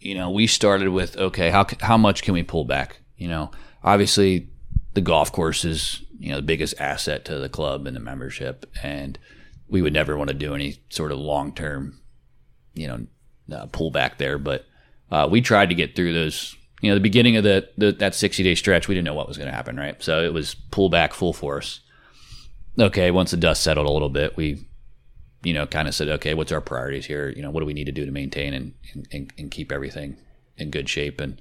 [0.00, 3.00] you know, we started with okay, how how much can we pull back?
[3.16, 3.50] You know,
[3.82, 4.48] obviously
[4.92, 8.66] the golf course is you know the biggest asset to the club and the membership,
[8.82, 9.18] and
[9.74, 12.00] we would never want to do any sort of long term,
[12.74, 13.06] you know,
[13.54, 14.38] uh, pullback there.
[14.38, 14.64] But
[15.10, 16.56] uh, we tried to get through those.
[16.80, 19.28] You know, the beginning of the, the that sixty day stretch, we didn't know what
[19.28, 20.02] was going to happen, right?
[20.02, 21.80] So it was pull back full force.
[22.78, 24.66] Okay, once the dust settled a little bit, we
[25.44, 27.28] you know, kind of said, okay, what's our priorities here?
[27.28, 28.72] You know, what do we need to do to maintain and,
[29.12, 30.16] and, and keep everything
[30.56, 31.20] in good shape?
[31.20, 31.38] And,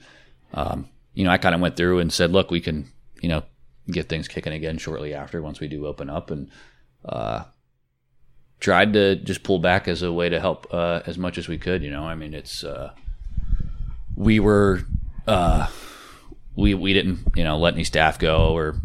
[0.53, 2.91] um, you know, I kind of went through and said, look, we can,
[3.21, 3.43] you know,
[3.87, 6.51] get things kicking again shortly after once we do open up and,
[7.05, 7.45] uh,
[8.63, 11.57] tried to just pull back as a way to help, uh, as much as we
[11.57, 12.93] could, you know, I mean, it's, uh,
[14.15, 14.83] we were,
[15.27, 15.67] uh,
[16.55, 18.77] we, we didn't, you know, let any staff go or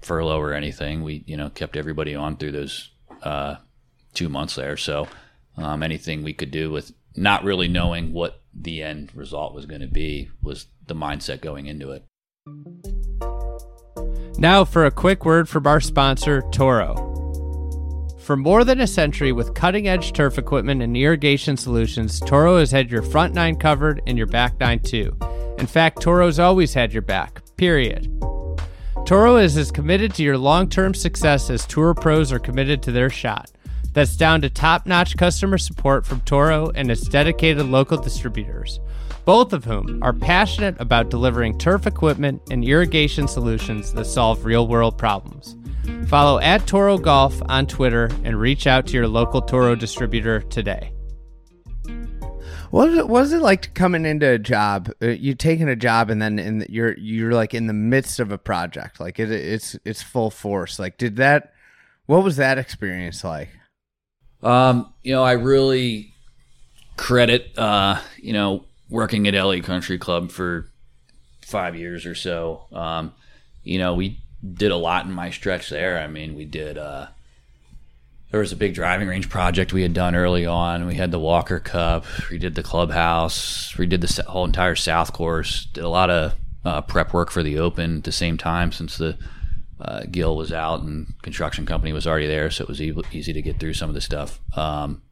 [0.00, 1.02] furlough or anything.
[1.02, 2.90] We, you know, kept everybody on through those,
[3.22, 3.56] uh,
[4.14, 4.78] two months there.
[4.78, 5.06] So
[5.58, 9.82] um, anything we could do with not really knowing what the end result was going
[9.82, 12.04] to be was the mindset going into it.
[14.38, 17.05] Now for a quick word from our sponsor, Toro.
[18.26, 22.72] For more than a century with cutting edge turf equipment and irrigation solutions, Toro has
[22.72, 25.16] had your front nine covered and your back nine too.
[25.58, 28.12] In fact, Toro's always had your back, period.
[29.04, 32.90] Toro is as committed to your long term success as tour pros are committed to
[32.90, 33.52] their shot.
[33.92, 38.80] That's down to top notch customer support from Toro and its dedicated local distributors,
[39.24, 44.66] both of whom are passionate about delivering turf equipment and irrigation solutions that solve real
[44.66, 45.55] world problems.
[46.08, 50.92] Follow at Toro Golf on Twitter and reach out to your local Toro distributor today.
[52.70, 54.90] What was it, what was it like coming into a job?
[55.00, 58.20] Uh, you taking a job and then in the, you're you're like in the midst
[58.20, 60.78] of a project, like it, it's it's full force.
[60.78, 61.52] Like, did that?
[62.06, 63.50] What was that experience like?
[64.42, 66.12] Um, you know, I really
[66.96, 70.68] credit, uh, you know, working at LA Country Club for
[71.42, 72.66] five years or so.
[72.72, 73.12] Um,
[73.62, 74.20] you know, we
[74.54, 75.98] did a lot in my stretch there.
[75.98, 77.08] I mean, we did, uh,
[78.30, 80.86] there was a big driving range project we had done early on.
[80.86, 82.04] We had the Walker Cup.
[82.30, 83.76] We did the clubhouse.
[83.78, 85.66] We did the whole entire South course.
[85.72, 88.98] Did a lot of uh, prep work for the Open at the same time since
[88.98, 89.16] the
[89.80, 93.32] uh, Gil was out and construction company was already there, so it was e- easy
[93.32, 94.40] to get through some of the stuff.
[94.56, 95.02] Um,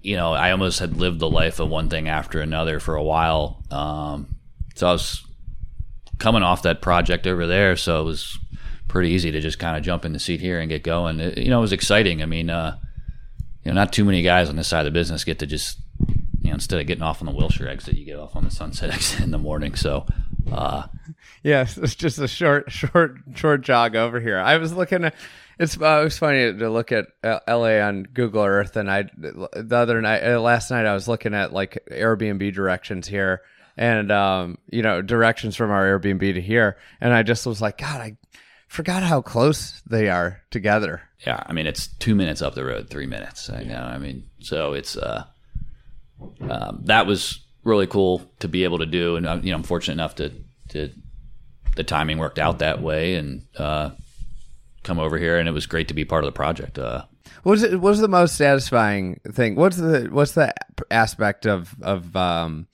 [0.00, 3.02] you know, I almost had lived the life of one thing after another for a
[3.02, 3.62] while.
[3.70, 4.36] Um,
[4.74, 5.24] so I was
[6.18, 8.38] coming off that project over there, so it was
[8.88, 11.20] pretty easy to just kind of jump in the seat here and get going.
[11.20, 12.22] It, you know, it was exciting.
[12.22, 12.78] I mean, uh,
[13.64, 15.78] you know, not too many guys on this side of the business get to just,
[16.40, 18.50] you know, instead of getting off on the Wilshire exit, you get off on the
[18.50, 19.74] Sunset exit in the morning.
[19.74, 20.06] So,
[20.50, 20.84] uh,
[21.42, 24.38] yes, it's just a short, short, short jog over here.
[24.38, 25.14] I was looking at.
[25.60, 29.10] It's uh, it was funny to look at uh, LA on Google Earth, and I
[29.16, 33.42] the other night, uh, last night, I was looking at like Airbnb directions here,
[33.78, 37.78] and um, you know, directions from our Airbnb to here, and I just was like,
[37.78, 38.16] God, I
[38.66, 41.00] forgot how close they are together.
[41.24, 43.48] Yeah, I mean it's two minutes up the road, three minutes.
[43.48, 43.80] I know.
[43.80, 45.24] I mean, so it's uh,
[46.40, 49.62] um, that was really cool to be able to do, and uh, you know, I'm
[49.62, 50.32] fortunate enough to
[50.70, 50.90] to
[51.76, 53.90] the timing worked out that way, and uh,
[54.82, 56.78] come over here, and it was great to be part of the project.
[56.78, 57.04] Uh,
[57.44, 57.80] What's it?
[57.80, 59.54] What's the most satisfying thing?
[59.54, 60.52] What's the what's the
[60.90, 62.66] aspect of of um,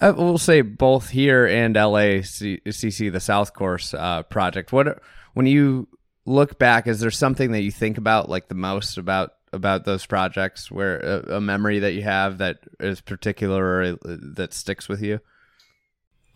[0.00, 4.72] uh, we'll say both here and LA CC the South Course uh, project.
[4.72, 5.02] What
[5.34, 5.88] when you
[6.24, 10.06] look back, is there something that you think about like the most about about those
[10.06, 10.70] projects?
[10.70, 15.20] Where a, a memory that you have that is particular uh, that sticks with you?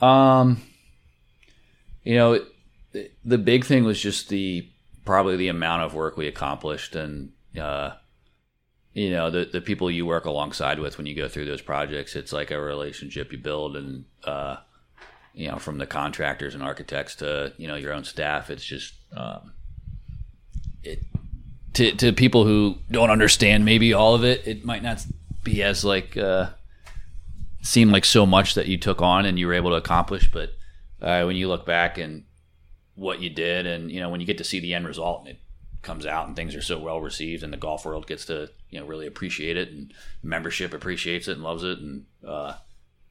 [0.00, 0.60] Um,
[2.04, 2.44] you know,
[3.24, 4.68] the big thing was just the
[5.04, 7.92] probably the amount of work we accomplished and uh,
[8.96, 12.16] you know the the people you work alongside with when you go through those projects
[12.16, 14.56] it's like a relationship you build and uh,
[15.34, 18.94] you know from the contractors and architects to you know your own staff it's just
[19.14, 19.52] um,
[20.82, 21.00] it
[21.74, 25.04] to to people who don't understand maybe all of it it might not
[25.44, 26.48] be as like uh,
[27.60, 30.54] seem like so much that you took on and you were able to accomplish but
[31.02, 32.24] uh, when you look back and
[32.94, 35.28] what you did and you know when you get to see the end result and
[35.28, 35.40] it
[35.86, 38.78] comes out and things are so well received and the golf world gets to you
[38.78, 42.54] know really appreciate it and membership appreciates it and loves it and uh,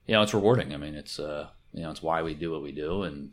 [0.05, 0.73] you know it's rewarding.
[0.73, 3.31] I mean it's uh, you know it's why we do what we do and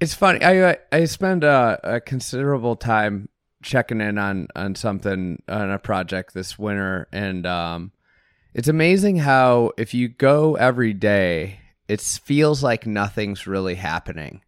[0.00, 0.42] it's funny.
[0.42, 3.28] I i spend a, a considerable time
[3.62, 7.92] checking in on on something on a project this winter and um
[8.52, 14.42] it's amazing how if you go every day it feels like nothing's really happening.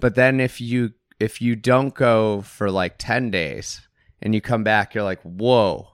[0.00, 3.86] But then if you if you don't go for like 10 days
[4.20, 5.92] and you come back you're like whoa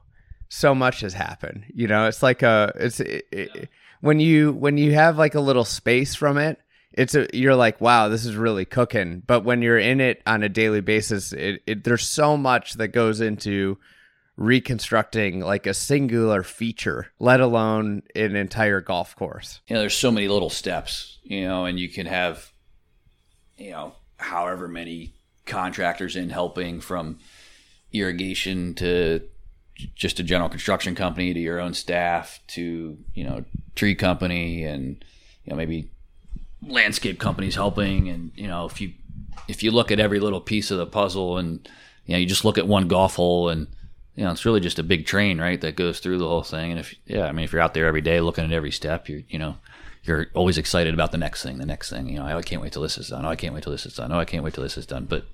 [0.48, 1.64] so much has happened.
[1.74, 3.68] You know it's like a it's it, it,
[4.00, 6.58] when you when you have like a little space from it
[6.92, 9.22] it's a you're like wow this is really cooking.
[9.26, 12.88] But when you're in it on a daily basis it, it there's so much that
[12.88, 13.78] goes into
[14.36, 19.60] reconstructing like a singular feature let alone an entire golf course.
[19.68, 22.50] You know there's so many little steps you know and you can have
[23.58, 25.12] you know however many
[25.48, 27.18] contractors in helping from
[27.92, 29.22] irrigation to
[29.94, 35.04] just a general construction company to your own staff to you know tree company and
[35.44, 35.90] you know maybe
[36.66, 38.08] landscape companies helping.
[38.08, 38.92] And you know if you
[39.46, 41.68] if you look at every little piece of the puzzle and
[42.06, 43.66] you know you just look at one golf hole and
[44.16, 46.72] you know it's really just a big train right that goes through the whole thing.
[46.72, 49.08] And if yeah i mean if you're out there every day looking at every step
[49.08, 49.56] you're you know
[50.04, 52.08] you're always excited about the next thing the next thing.
[52.08, 53.24] You know i can't wait till this is done.
[53.24, 54.12] Oh i can't wait till this is done.
[54.12, 55.06] Oh i can't wait till this is done.
[55.06, 55.26] But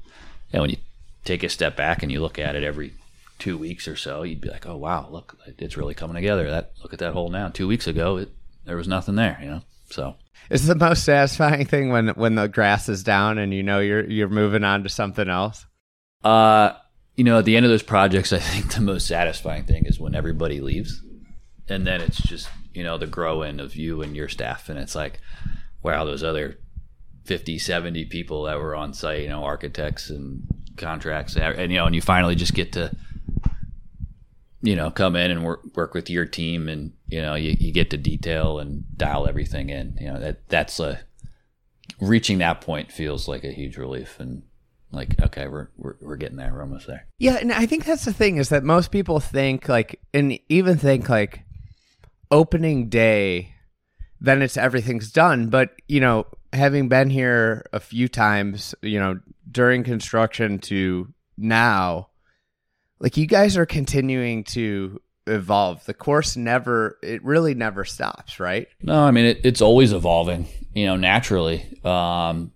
[0.55, 0.77] and when you
[1.25, 2.93] take a step back and you look at it every
[3.41, 6.49] two weeks or so, you'd be like, oh wow, look, it's really coming together.
[6.49, 7.49] That look at that hole now.
[7.49, 8.31] Two weeks ago, it,
[8.65, 9.63] there was nothing there, you know.
[9.91, 10.15] So
[10.49, 14.09] it's the most satisfying thing when when the grass is down and you know you're
[14.09, 15.67] you're moving on to something else.
[16.23, 16.75] Uh,
[17.17, 19.99] you know, at the end of those projects, I think the most satisfying thing is
[19.99, 21.03] when everybody leaves,
[21.69, 24.79] and then it's just you know the grow in of you and your staff, and
[24.79, 25.21] it's like,
[25.83, 26.59] wow, those other
[27.25, 31.87] 50, 70 people that were on site, you know, architects and contracts, and, you know,
[31.87, 32.95] and you finally just get to,
[34.63, 37.73] you know, come in and work work with your team, and you know, you, you
[37.73, 39.97] get to detail and dial everything in.
[40.01, 41.01] You know, that that's a
[42.01, 44.43] reaching that point feels like a huge relief, and
[44.91, 47.07] like okay, we're we're we're getting there, we're almost there.
[47.19, 50.79] Yeah, and I think that's the thing is that most people think like, and even
[50.79, 51.43] think like,
[52.31, 53.55] opening day
[54.25, 55.49] then it's everything's done.
[55.49, 62.09] But you know, having been here a few times, you know, during construction to now,
[63.01, 65.85] like you guys are continuing to evolve.
[65.85, 68.69] The course never, it really never stops, right?
[68.83, 71.79] No, I mean, it, it's always evolving, you know, naturally.
[71.85, 72.53] Um,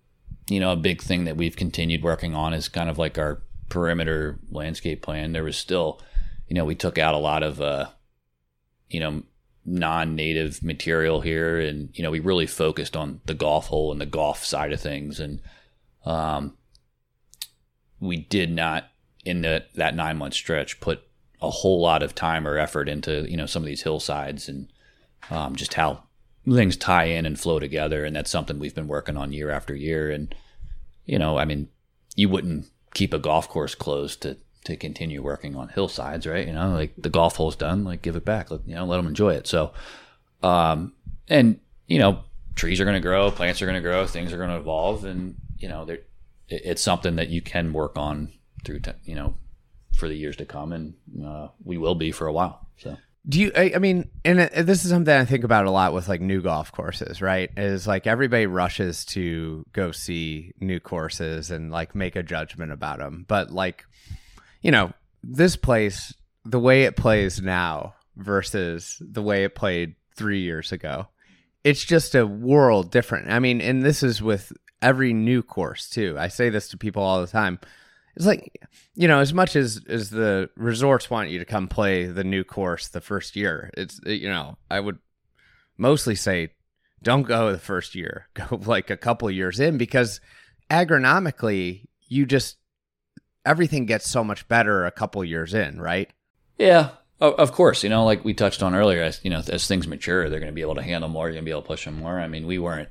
[0.49, 3.41] you know, a big thing that we've continued working on is kind of like our
[3.69, 5.31] perimeter landscape plan.
[5.31, 6.01] There was still,
[6.47, 7.87] you know, we took out a lot of, uh,
[8.89, 9.23] you know,
[9.65, 11.59] non-native material here.
[11.59, 14.81] And you know we really focused on the golf hole and the golf side of
[14.81, 15.19] things.
[15.19, 15.41] And
[16.05, 16.57] um,
[17.99, 18.89] we did not
[19.25, 21.01] in the, that nine month stretch put
[21.41, 24.71] a whole lot of time or effort into you know some of these hillsides and
[25.29, 26.03] um, just how
[26.45, 28.05] things tie in and flow together.
[28.05, 30.09] And that's something we've been working on year after year.
[30.09, 30.33] And
[31.09, 31.67] you know i mean
[32.15, 36.45] you wouldn't keep a golf course closed to to continue working on hillsides, right?
[36.47, 38.97] You know, like the golf hole's done, like give it back, let, you know, let
[38.97, 39.47] them enjoy it.
[39.47, 39.71] So,
[40.43, 40.93] um,
[41.27, 42.19] and you know,
[42.55, 45.05] trees are going to grow, plants are going to grow, things are going to evolve,
[45.05, 46.09] and you know, it,
[46.49, 48.33] it's something that you can work on
[48.65, 49.35] through, you know,
[49.95, 50.93] for the years to come, and
[51.25, 52.67] uh, we will be for a while.
[52.77, 53.51] So, Do you?
[53.55, 56.21] I, I mean, and it, this is something I think about a lot with like
[56.21, 57.49] new golf courses, right?
[57.57, 62.99] Is like everybody rushes to go see new courses and like make a judgment about
[62.99, 63.85] them, but like,
[64.61, 64.91] you know,
[65.23, 66.13] this place,
[66.45, 71.07] the way it plays now versus the way it played three years ago,
[71.63, 73.29] it's just a world different.
[73.31, 76.15] I mean, and this is with every new course too.
[76.17, 77.59] I say this to people all the time.
[78.15, 78.61] It's like,
[78.95, 82.43] you know, as much as as the resorts want you to come play the new
[82.43, 84.99] course the first year, it's you know, I would
[85.77, 86.49] mostly say
[87.01, 88.27] don't go the first year.
[88.33, 90.19] Go like a couple years in because
[90.69, 92.57] agronomically you just
[93.49, 96.11] everything gets so much better a couple years in, right?
[96.59, 97.83] Yeah, of course.
[97.83, 100.51] You know, like we touched on earlier, as you know, as things mature, they're going
[100.51, 101.25] to be able to handle more.
[101.25, 102.19] You're going to be able to push them more.
[102.19, 102.89] I mean, we weren't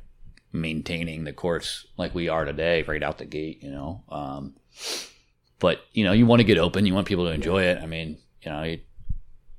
[0.53, 3.63] maintaining the course like we are today, right out the gate.
[3.63, 4.57] You know, um,
[5.61, 6.87] but you know, you want to get open.
[6.87, 7.79] You want people to enjoy it.
[7.81, 8.81] I mean, you know, you,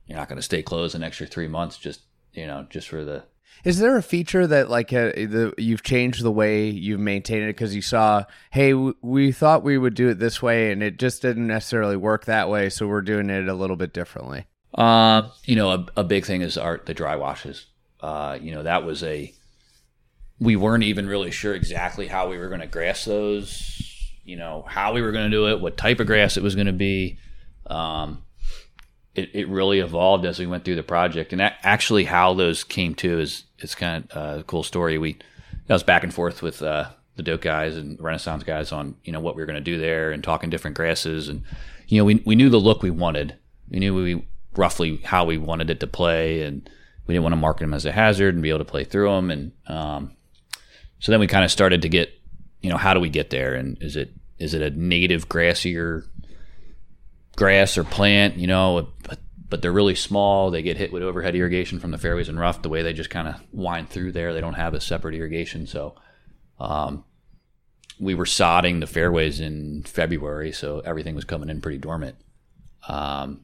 [0.06, 2.02] you're not going to stay closed an extra three months just
[2.34, 3.24] you know just for the
[3.64, 7.56] is there a feature that like uh, the you've changed the way you've maintained it
[7.56, 10.98] because you saw, hey, w- we thought we would do it this way and it
[10.98, 14.46] just didn't necessarily work that way, so we're doing it a little bit differently.
[14.74, 17.66] Uh, you know, a, a big thing is art the dry washes.
[18.02, 19.34] Uh, you know, that was a
[20.40, 23.76] we weren't even really sure exactly how we were going to grass those.
[24.24, 26.56] You know, how we were going to do it, what type of grass it was
[26.56, 27.18] going to be.
[27.66, 28.24] Um,
[29.15, 31.34] it, it really evolved as we went through the project.
[31.34, 34.98] And actually, how those came to is it's kind of a cool story.
[34.98, 35.17] We
[35.69, 39.12] I was back and forth with uh, the Doak guys and Renaissance guys on you
[39.12, 41.43] know what we were going to do there and talking different grasses and
[41.88, 43.36] you know we we knew the look we wanted.
[43.69, 46.69] We knew we roughly how we wanted it to play and
[47.06, 49.10] we didn't want to market them as a hazard and be able to play through
[49.10, 50.12] them and um,
[51.00, 52.12] so then we kind of started to get
[52.62, 56.04] you know how do we get there and is it is it a native grassier
[57.39, 59.17] grass or plant, you know, but
[59.49, 60.52] but they're really small.
[60.52, 62.62] They get hit with overhead irrigation from the fairways and rough.
[62.62, 65.65] The way they just kind of wind through there, they don't have a separate irrigation.
[65.65, 65.95] So,
[66.60, 67.06] um,
[67.99, 72.17] we were sodding the fairways in February, so everything was coming in pretty dormant.
[72.88, 73.41] Um,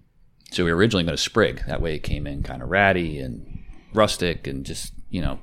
[0.51, 1.63] so we were originally going to sprig.
[1.65, 5.39] That way, it came in kind of ratty and rustic, and just you know,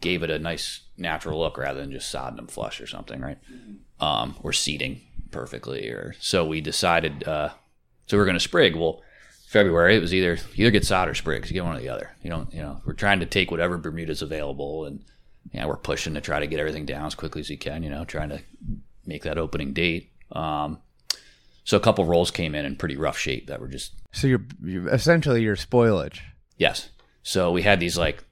[0.00, 3.38] gave it a nice natural look rather than just sodding them flush or something, right?
[4.00, 7.22] Um, or seeding perfectly, or so we decided.
[7.22, 7.50] Uh,
[8.06, 8.76] so we are going to sprig.
[8.76, 9.02] Well,
[9.46, 11.50] February it was either either get sod or sprigs.
[11.50, 12.10] You get one or the other.
[12.22, 12.52] You don't.
[12.52, 15.04] You know, we're trying to take whatever Bermuda's available, and
[15.52, 17.56] yeah, you know, we're pushing to try to get everything down as quickly as we
[17.56, 17.82] can.
[17.82, 18.40] You know, trying to
[19.06, 20.12] make that opening date.
[20.32, 20.78] Um,
[21.64, 23.92] so a couple rolls came in in pretty rough shape that were just.
[24.12, 26.20] So you're, essentially you're essentially your spoilage.
[26.56, 26.90] Yes.
[27.22, 28.24] So we had these like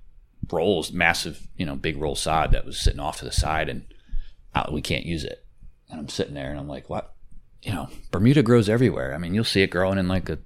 [0.50, 3.84] rolls, massive, you know, big roll sod that was sitting off to the side, and
[4.54, 5.44] uh, we can't use it.
[5.90, 7.13] And I'm sitting there, and I'm like, what?
[7.64, 9.14] You know, Bermuda grows everywhere.
[9.14, 10.38] I mean, you'll see it growing in like the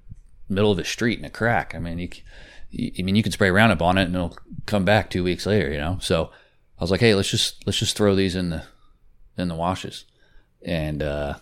[0.48, 1.74] middle of the street in a crack.
[1.74, 2.09] I mean, you,
[2.70, 5.44] you, I mean, you can spray Roundup on it and it'll come back two weeks
[5.44, 5.70] later.
[5.70, 6.31] You know, so
[6.78, 8.62] I was like, hey, let's just let's just throw these in the
[9.37, 10.04] in the washes,
[10.62, 11.35] and uh,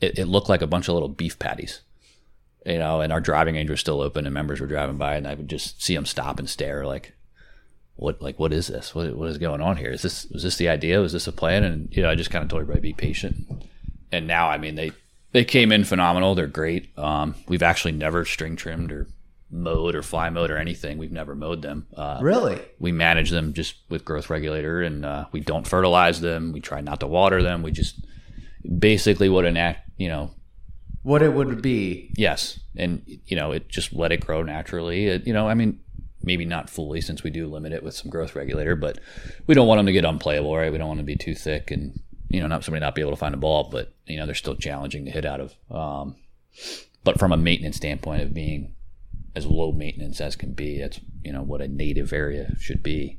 [0.00, 1.80] it, it looked like a bunch of little beef patties.
[2.66, 5.28] You know, and our driving range was still open, and members were driving by, and
[5.28, 7.14] I would just see them stop and stare, like,
[7.94, 8.22] "What?
[8.22, 8.94] Like, what is this?
[8.94, 9.90] What, what is going on here?
[9.90, 11.00] Is this was this the idea?
[11.00, 13.46] Was this a plan?" And you know, I just kind of told everybody be patient
[14.14, 14.92] and now I mean they
[15.32, 16.34] they came in phenomenal.
[16.34, 16.96] They're great.
[16.96, 19.08] Um, we've actually never string trimmed or
[19.50, 20.96] mowed or fly mowed or anything.
[20.96, 21.86] We've never mowed them.
[21.96, 22.60] Uh, really?
[22.78, 26.52] We manage them just with growth regulator, and uh, we don't fertilize them.
[26.52, 27.62] We try not to water them.
[27.62, 28.04] We just
[28.78, 30.30] basically what an act, you know,
[31.02, 32.12] what it would be.
[32.16, 35.06] Yes, and you know, it just let it grow naturally.
[35.06, 35.80] It, you know, I mean,
[36.22, 38.98] maybe not fully since we do limit it with some growth regulator, but
[39.46, 40.72] we don't want them to get unplayable, right?
[40.72, 43.12] We don't want to be too thick and you know, not somebody not be able
[43.12, 45.54] to find a ball, but you know, they're still challenging to hit out of.
[45.70, 46.16] Um,
[47.02, 48.74] but from a maintenance standpoint of being
[49.36, 53.18] as low maintenance as can be, that's you know what a native area should be.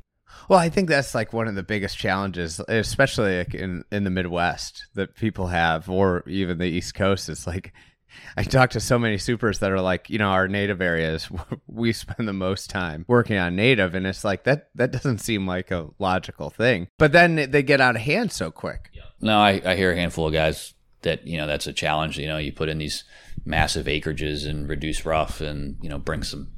[0.50, 4.10] Well, I think that's like one of the biggest challenges, especially like in in the
[4.10, 7.30] Midwest that people have, or even the East Coast.
[7.30, 7.74] It's like
[8.38, 11.30] I talk to so many supers that are like, you know, our native areas,
[11.68, 15.48] we spend the most time working on native, and it's like that that doesn't seem
[15.48, 16.88] like a logical thing.
[16.98, 18.92] But then they get out of hand so quick.
[19.22, 22.18] No, I, I hear a handful of guys that you know that's a challenge.
[22.18, 23.04] You know, you put in these
[23.46, 26.52] massive acreages and reduce rough, and you know bring some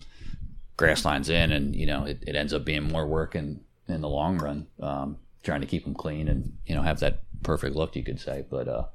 [0.75, 4.01] grass lines in, and you know it, it ends up being more work in in
[4.01, 4.67] the long run.
[4.81, 8.19] Um, trying to keep them clean and you know have that perfect look, you could
[8.19, 8.43] say.
[8.49, 8.85] But uh,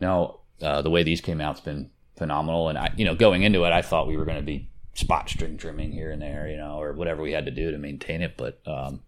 [0.00, 2.68] no, uh, the way these came out's been phenomenal.
[2.68, 5.28] And I, you know, going into it, I thought we were going to be spot
[5.28, 8.20] string trimming here and there, you know, or whatever we had to do to maintain
[8.20, 8.36] it.
[8.36, 9.00] But um,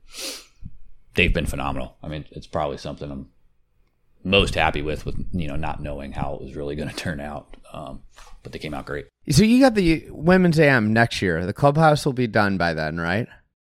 [1.15, 1.97] they've been phenomenal.
[2.03, 3.29] I mean, it's probably something I'm
[4.23, 7.21] most happy with, with you know not knowing how it was really going to turn
[7.21, 7.57] out.
[7.73, 8.03] Um,
[8.43, 9.07] but they came out great.
[9.31, 11.45] So you got the women's AM next year.
[11.45, 13.29] The clubhouse will be done by then, right?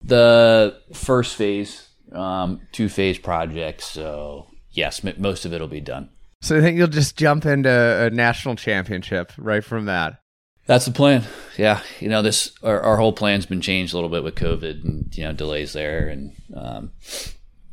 [0.02, 3.82] The first phase, um, two phase project.
[3.82, 6.10] So yes, m- most of it will be done.
[6.42, 10.18] So I think you'll just jump into a national championship right from that.
[10.66, 11.22] That's the plan.
[11.56, 12.52] Yeah, you know this.
[12.64, 15.72] Our, our whole plan's been changed a little bit with COVID and you know delays
[15.72, 16.92] there and um,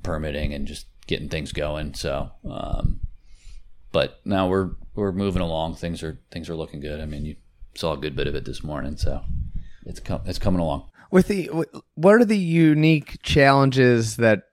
[0.03, 1.95] permitting and just getting things going.
[1.95, 3.01] So, um,
[3.91, 5.75] but now we're we're moving along.
[5.75, 6.99] Things are things are looking good.
[7.01, 7.37] I mean, you
[7.73, 9.21] saw a good bit of it this morning, so
[9.85, 10.89] it's com- it's coming along.
[11.09, 11.49] With the
[11.95, 14.43] what are the unique challenges that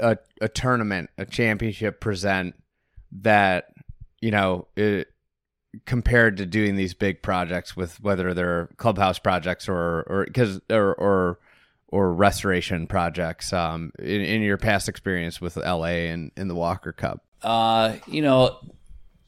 [0.00, 2.56] a, a tournament, a championship present
[3.14, 3.72] that
[4.20, 5.08] you know it,
[5.86, 10.94] compared to doing these big projects with whether they're clubhouse projects or or because or
[10.94, 11.38] or
[11.88, 16.90] or restoration projects um, in, in your past experience with LA and in the Walker
[16.90, 17.24] Cup?
[17.40, 18.58] Uh, you know,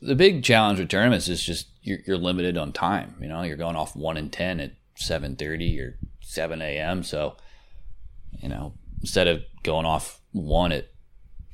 [0.01, 3.14] the big challenge with tournaments is just you're, you're limited on time.
[3.20, 7.03] You know, you're going off one in ten at seven thirty or seven a.m.
[7.03, 7.37] So,
[8.43, 10.89] you know, instead of going off one at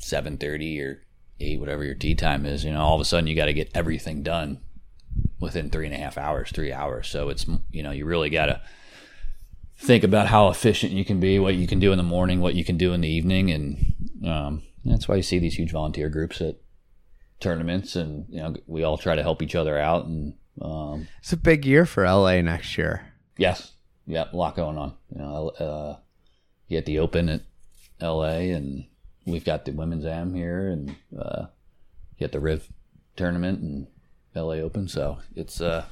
[0.00, 1.02] seven thirty or
[1.42, 3.52] eight, whatever your tee time is, you know, all of a sudden you got to
[3.52, 4.60] get everything done
[5.40, 7.08] within three and a half hours, three hours.
[7.08, 8.60] So it's you know you really got to
[9.76, 12.54] think about how efficient you can be, what you can do in the morning, what
[12.54, 16.08] you can do in the evening, and um, that's why you see these huge volunteer
[16.08, 16.56] groups at
[17.40, 20.06] tournaments, and you know we all try to help each other out.
[20.06, 23.12] And um, it's a big year for LA next year.
[23.36, 23.72] Yes,
[24.06, 24.94] yeah, a lot going on.
[25.10, 25.96] You know, uh,
[26.68, 27.42] you get the Open at
[28.00, 28.86] LA, and
[29.26, 31.46] we've got the Women's Am here, and uh,
[32.16, 32.68] you got the Riv
[33.16, 33.86] tournament and
[34.34, 34.88] LA Open.
[34.88, 35.84] So it's uh,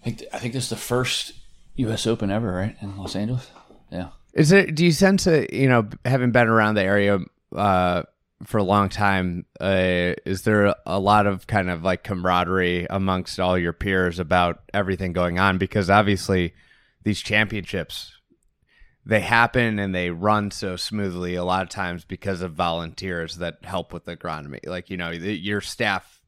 [0.00, 1.32] I think I think this is the first
[1.76, 2.06] U.S.
[2.06, 3.50] Open ever, right, in Los Angeles.
[3.90, 4.08] Yeah.
[4.32, 4.74] Is it?
[4.74, 5.52] Do you sense it?
[5.52, 7.20] You know, having been around the area
[7.54, 8.02] uh,
[8.42, 13.38] for a long time, uh, is there a lot of kind of like camaraderie amongst
[13.38, 15.58] all your peers about everything going on?
[15.58, 16.54] Because obviously,
[17.04, 18.13] these championships
[19.06, 23.58] they happen and they run so smoothly a lot of times because of volunteers that
[23.62, 24.66] help with agronomy.
[24.66, 26.22] Like you know, your staff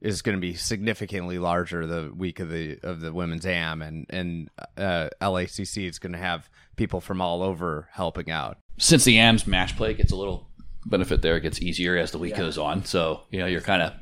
[0.00, 4.06] is going to be significantly larger the week of the of the women's am and
[4.10, 8.58] and uh, LACC is going to have people from all over helping out.
[8.78, 10.48] Since the AM's match play gets a little
[10.86, 12.38] benefit there, it gets easier as the week yeah.
[12.38, 12.84] goes on.
[12.84, 13.92] So you know you're kind of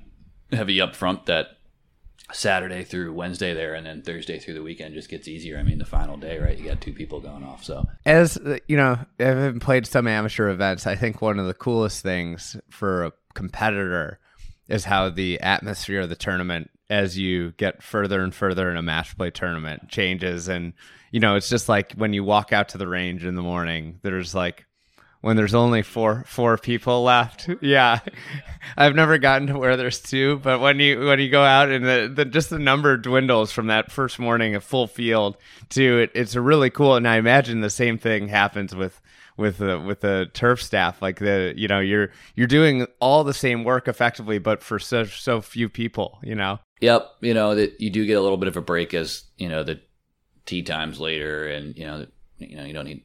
[0.53, 1.58] heavy up front that
[2.33, 5.59] Saturday through Wednesday there, and then Thursday through the weekend just gets easier.
[5.59, 6.59] I mean, the final day, right?
[6.59, 7.65] You got two people going off.
[7.65, 10.87] So as you know, I've played some amateur events.
[10.87, 14.21] I think one of the coolest things for a competitor
[14.69, 18.83] is how the atmosphere of the tournament as you get further and further in a
[18.83, 20.73] match play tournament changes and
[21.13, 23.99] you know it's just like when you walk out to the range in the morning
[24.03, 24.65] there's like
[25.21, 27.49] when there's only four four people left.
[27.61, 28.01] Yeah.
[28.77, 31.85] I've never gotten to where there's two but when you when you go out and
[31.85, 35.37] the, the just the number dwindles from that first morning of full field
[35.71, 36.97] to it it's really cool.
[36.97, 39.01] And i imagine the same thing happens with
[39.37, 41.03] with the with the turf staff.
[41.03, 45.05] Like the you know you're you're doing all the same work effectively but for so
[45.05, 46.61] so few people you know?
[46.81, 47.11] Yep.
[47.21, 49.65] You know that you do get a little bit of a break as you know
[49.65, 49.81] the
[50.47, 52.07] tee times later and you know
[52.39, 53.03] you know you don't need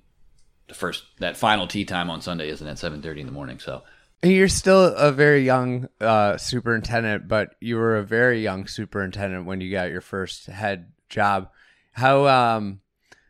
[0.73, 3.83] the first that final tee time on sunday isn't at 7.30 in the morning so
[4.21, 9.61] you're still a very young uh, superintendent but you were a very young superintendent when
[9.61, 11.49] you got your first head job
[11.91, 12.79] how um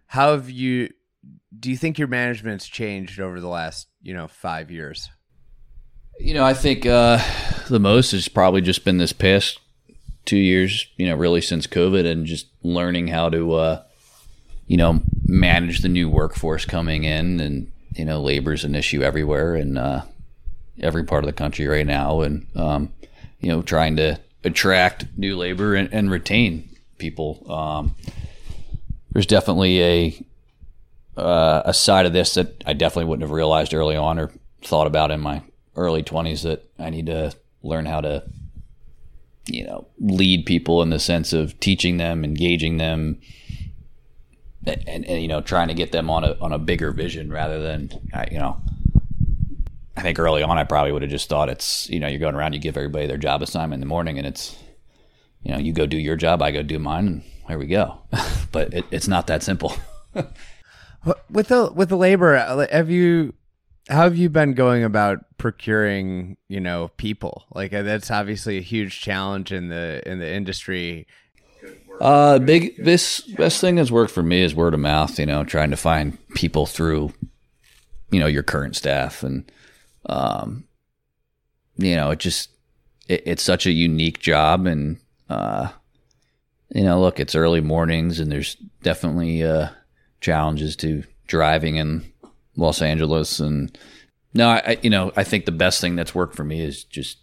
[0.08, 0.90] how have you
[1.58, 5.10] do you think your management's changed over the last you know five years?
[6.20, 7.20] You know, I think uh,
[7.70, 9.60] the most has probably just been this past
[10.26, 10.88] two years.
[10.98, 13.84] You know, really since COVID, and just learning how to, uh,
[14.68, 15.02] you know,
[15.34, 20.04] manage the new workforce coming in, and you know, labor's an issue everywhere and uh,
[20.80, 22.94] every part of the country right now, and um,
[23.40, 27.52] you know, trying to attract new labor and, and retain people.
[27.52, 27.96] Um,
[29.12, 30.26] there's definitely a
[31.20, 34.32] uh, a side of this that I definitely wouldn't have realized early on or
[34.64, 35.42] thought about in my
[35.76, 38.24] early 20s that I need to learn how to,
[39.48, 43.20] you know, lead people in the sense of teaching them, engaging them,
[44.66, 47.62] and, and, you know, trying to get them on a on a bigger vision rather
[47.62, 47.90] than,
[48.32, 48.62] you know.
[49.96, 52.36] I think early on, I probably would have just thought it's you know you're going
[52.36, 54.58] around, you give everybody their job assignment in the morning, and it's
[55.44, 58.00] you know you go do your job, I go do mine, and here we go.
[58.52, 59.76] but it, it's not that simple.
[61.30, 63.34] With the with the labor, uh, have you
[63.90, 68.62] how have you been going about procuring you know people like uh, that's obviously a
[68.62, 71.06] huge challenge in the in the industry
[72.02, 75.44] uh big this best thing that's worked for me is word of mouth you know
[75.44, 77.14] trying to find people through
[78.12, 79.52] you know your current staff and
[80.08, 80.66] um
[81.78, 82.50] you know, it just
[83.08, 84.98] it, it's such a unique job, and
[85.30, 85.70] uh,
[86.70, 89.70] you know, look, it's early mornings, and there's definitely uh,
[90.22, 92.12] challenges to driving in
[92.56, 93.78] Los Angeles, and
[94.34, 97.18] no, I, you know, I think the best thing that's worked for me is just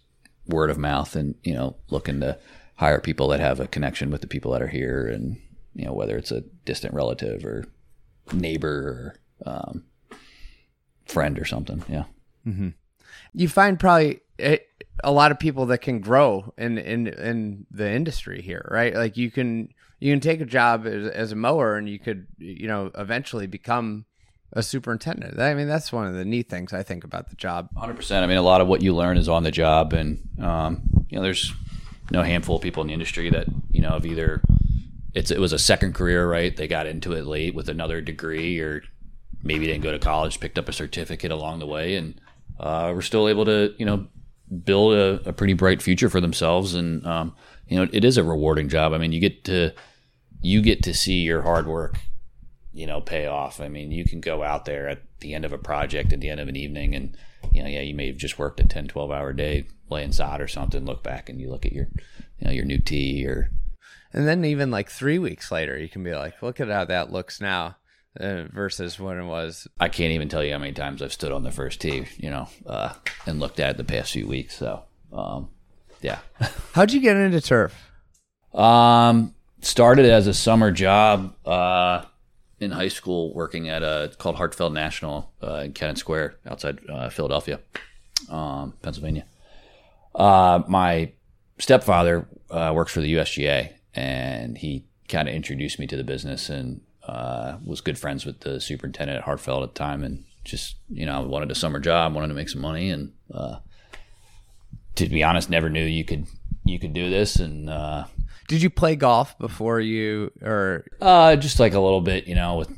[0.47, 2.37] word of mouth, and you know, looking to
[2.81, 5.39] hire people that have a connection with the people that are here, and
[5.75, 7.63] you know, whether it's a distant relative or
[8.33, 9.13] neighbor
[9.45, 9.83] or um,
[11.05, 11.83] friend or something.
[11.87, 12.05] Yeah.
[13.33, 14.59] You find probably a,
[15.03, 18.95] a lot of people that can grow in in in the industry here, right?
[18.95, 19.69] Like you can
[19.99, 23.45] you can take a job as, as a mower, and you could you know eventually
[23.45, 24.05] become
[24.53, 25.39] a superintendent.
[25.39, 27.69] I mean, that's one of the neat things I think about the job.
[27.77, 28.23] Hundred percent.
[28.23, 31.17] I mean, a lot of what you learn is on the job, and um, you
[31.17, 31.53] know, there's
[32.09, 34.41] no handful of people in the industry that you know have either
[35.13, 36.55] it's it was a second career, right?
[36.55, 38.83] They got into it late with another degree, or
[39.43, 42.19] maybe didn't go to college, picked up a certificate along the way, and
[42.59, 44.07] uh, were still able to you know
[44.63, 46.75] build a, a pretty bright future for themselves.
[46.75, 47.35] And um,
[47.67, 48.93] you know, it is a rewarding job.
[48.93, 49.71] I mean, you get to
[50.41, 51.99] you get to see your hard work
[52.73, 53.59] you know, pay off.
[53.59, 56.29] I mean, you can go out there at the end of a project, at the
[56.29, 57.17] end of an evening, and,
[57.51, 60.41] you know, yeah, you may have just worked a 10, 12 hour day laying sod
[60.41, 61.87] or something, look back and you look at your,
[62.39, 63.51] you know, your new tee or,
[64.13, 67.11] And then even like three weeks later, you can be like, look at how that
[67.11, 67.77] looks now
[68.19, 69.67] uh, versus when it was.
[69.79, 72.29] I can't even tell you how many times I've stood on the first tee, you
[72.29, 72.93] know, uh,
[73.25, 74.57] and looked at it the past few weeks.
[74.57, 74.83] So,
[75.13, 75.49] um,
[76.01, 76.19] yeah.
[76.73, 77.73] How'd you get into turf?
[78.53, 82.03] Um, started as a summer job uh,
[82.61, 87.09] in high school, working at a called Hartefeld National uh, in Kennett Square outside uh,
[87.09, 87.59] Philadelphia,
[88.29, 89.25] um, Pennsylvania.
[90.13, 91.11] Uh, my
[91.57, 96.49] stepfather uh, works for the USGA, and he kind of introduced me to the business,
[96.49, 100.75] and uh, was good friends with the superintendent at Hartefeld at the time, and just
[100.87, 103.57] you know, I wanted a summer job, wanted to make some money, and uh,
[104.95, 106.27] to be honest, never knew you could
[106.63, 107.71] you could do this, and
[108.51, 112.57] Did you play golf before you or uh, just like a little bit, you know,
[112.57, 112.69] with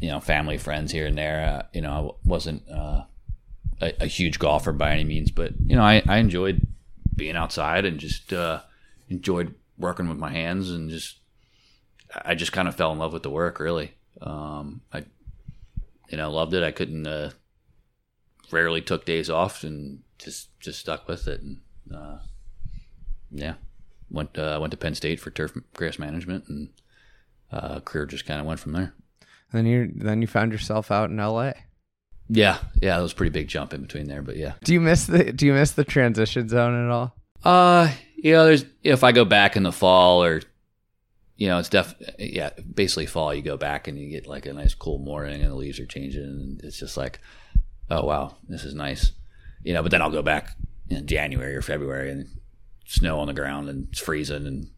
[0.00, 1.44] you know family, friends here and there.
[1.44, 3.02] Uh, you know, I wasn't uh,
[3.82, 6.66] a, a huge golfer by any means, but you know, I, I enjoyed
[7.14, 8.62] being outside and just uh,
[9.10, 11.18] enjoyed working with my hands and just
[12.24, 13.60] I just kind of fell in love with the work.
[13.60, 15.04] Really, um, I
[16.08, 16.64] you know loved it.
[16.64, 17.32] I couldn't uh,
[18.50, 21.58] rarely took days off and just just stuck with it and
[21.94, 22.20] uh,
[23.30, 23.56] yeah
[24.10, 26.68] went uh, went to Penn State for turf grass management and
[27.52, 28.94] uh, career just kind of went from there.
[29.52, 31.52] then you then you found yourself out in LA?
[32.30, 34.54] Yeah, yeah, that was a pretty big jump in between there, but yeah.
[34.62, 37.16] Do you miss the Do you miss the transition zone at all?
[37.44, 40.42] Uh, you know, there's if I go back in the fall or
[41.36, 43.32] you know, it's def yeah, basically fall.
[43.32, 45.86] You go back and you get like a nice cool morning and the leaves are
[45.86, 47.20] changing and it's just like,
[47.90, 49.12] oh wow, this is nice,
[49.62, 49.82] you know.
[49.82, 50.56] But then I'll go back
[50.90, 52.28] in January or February and
[52.88, 54.70] snow on the ground and it's freezing and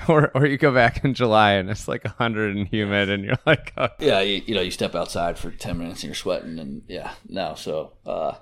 [0.08, 3.38] Or or you go back in July and it's like hundred and humid and you're
[3.44, 3.88] like, oh.
[3.98, 7.12] yeah, you, you know, you step outside for ten minutes and you're sweating, and yeah,
[7.28, 8.32] no, so uh,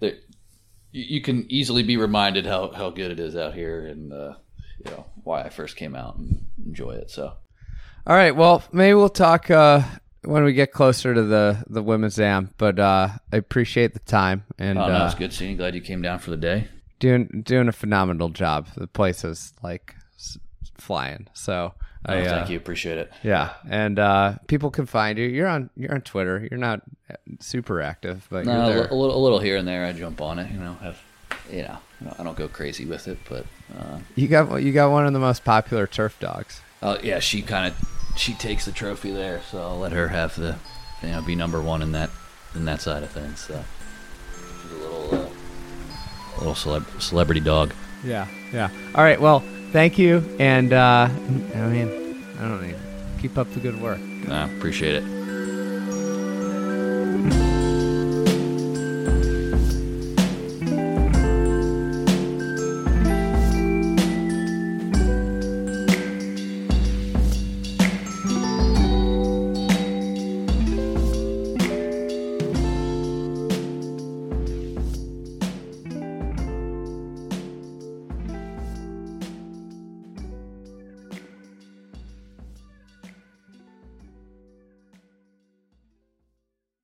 [0.00, 0.14] there,
[0.92, 4.34] you, you can easily be reminded how how good it is out here, and uh,
[4.82, 7.10] you know why I first came out and enjoy it.
[7.10, 7.34] So
[8.06, 9.82] All right, well maybe we'll talk uh,
[10.24, 12.54] when we get closer to the the women's am.
[12.56, 15.56] But uh, I appreciate the time and oh, no, uh, it's good seeing you.
[15.58, 16.68] Glad you came down for the day.
[16.98, 18.68] Doing doing a phenomenal job.
[18.76, 19.94] The place is like
[20.78, 21.28] flying.
[21.34, 21.74] So
[22.08, 23.12] Oh, I, uh, thank you, appreciate it.
[23.24, 25.26] Yeah, and uh, people can find you.
[25.26, 26.46] You're on you're on Twitter.
[26.48, 26.82] You're not
[27.40, 29.84] super active, but No, you're a, little, a little here and there.
[29.84, 30.74] I jump on it, you know.
[30.82, 31.00] Have
[31.50, 31.78] you know,
[32.16, 33.44] I don't go crazy with it, but
[33.76, 36.60] uh, You got you got one of the most popular turf dogs.
[36.80, 40.36] uh, yeah, she kind of she takes the trophy there, so I'll let her have
[40.36, 40.54] the
[41.02, 42.10] you know be number one in that
[42.54, 43.40] in that side of things.
[43.40, 43.64] So
[46.38, 47.72] little celeb- celebrity dog.
[48.04, 48.70] Yeah, yeah.
[48.94, 49.20] All right.
[49.20, 49.40] Well,
[49.72, 51.88] thank you, and uh, I mean,
[52.38, 52.74] I don't know.
[53.20, 53.98] Keep up the good work.
[54.28, 55.25] I appreciate it.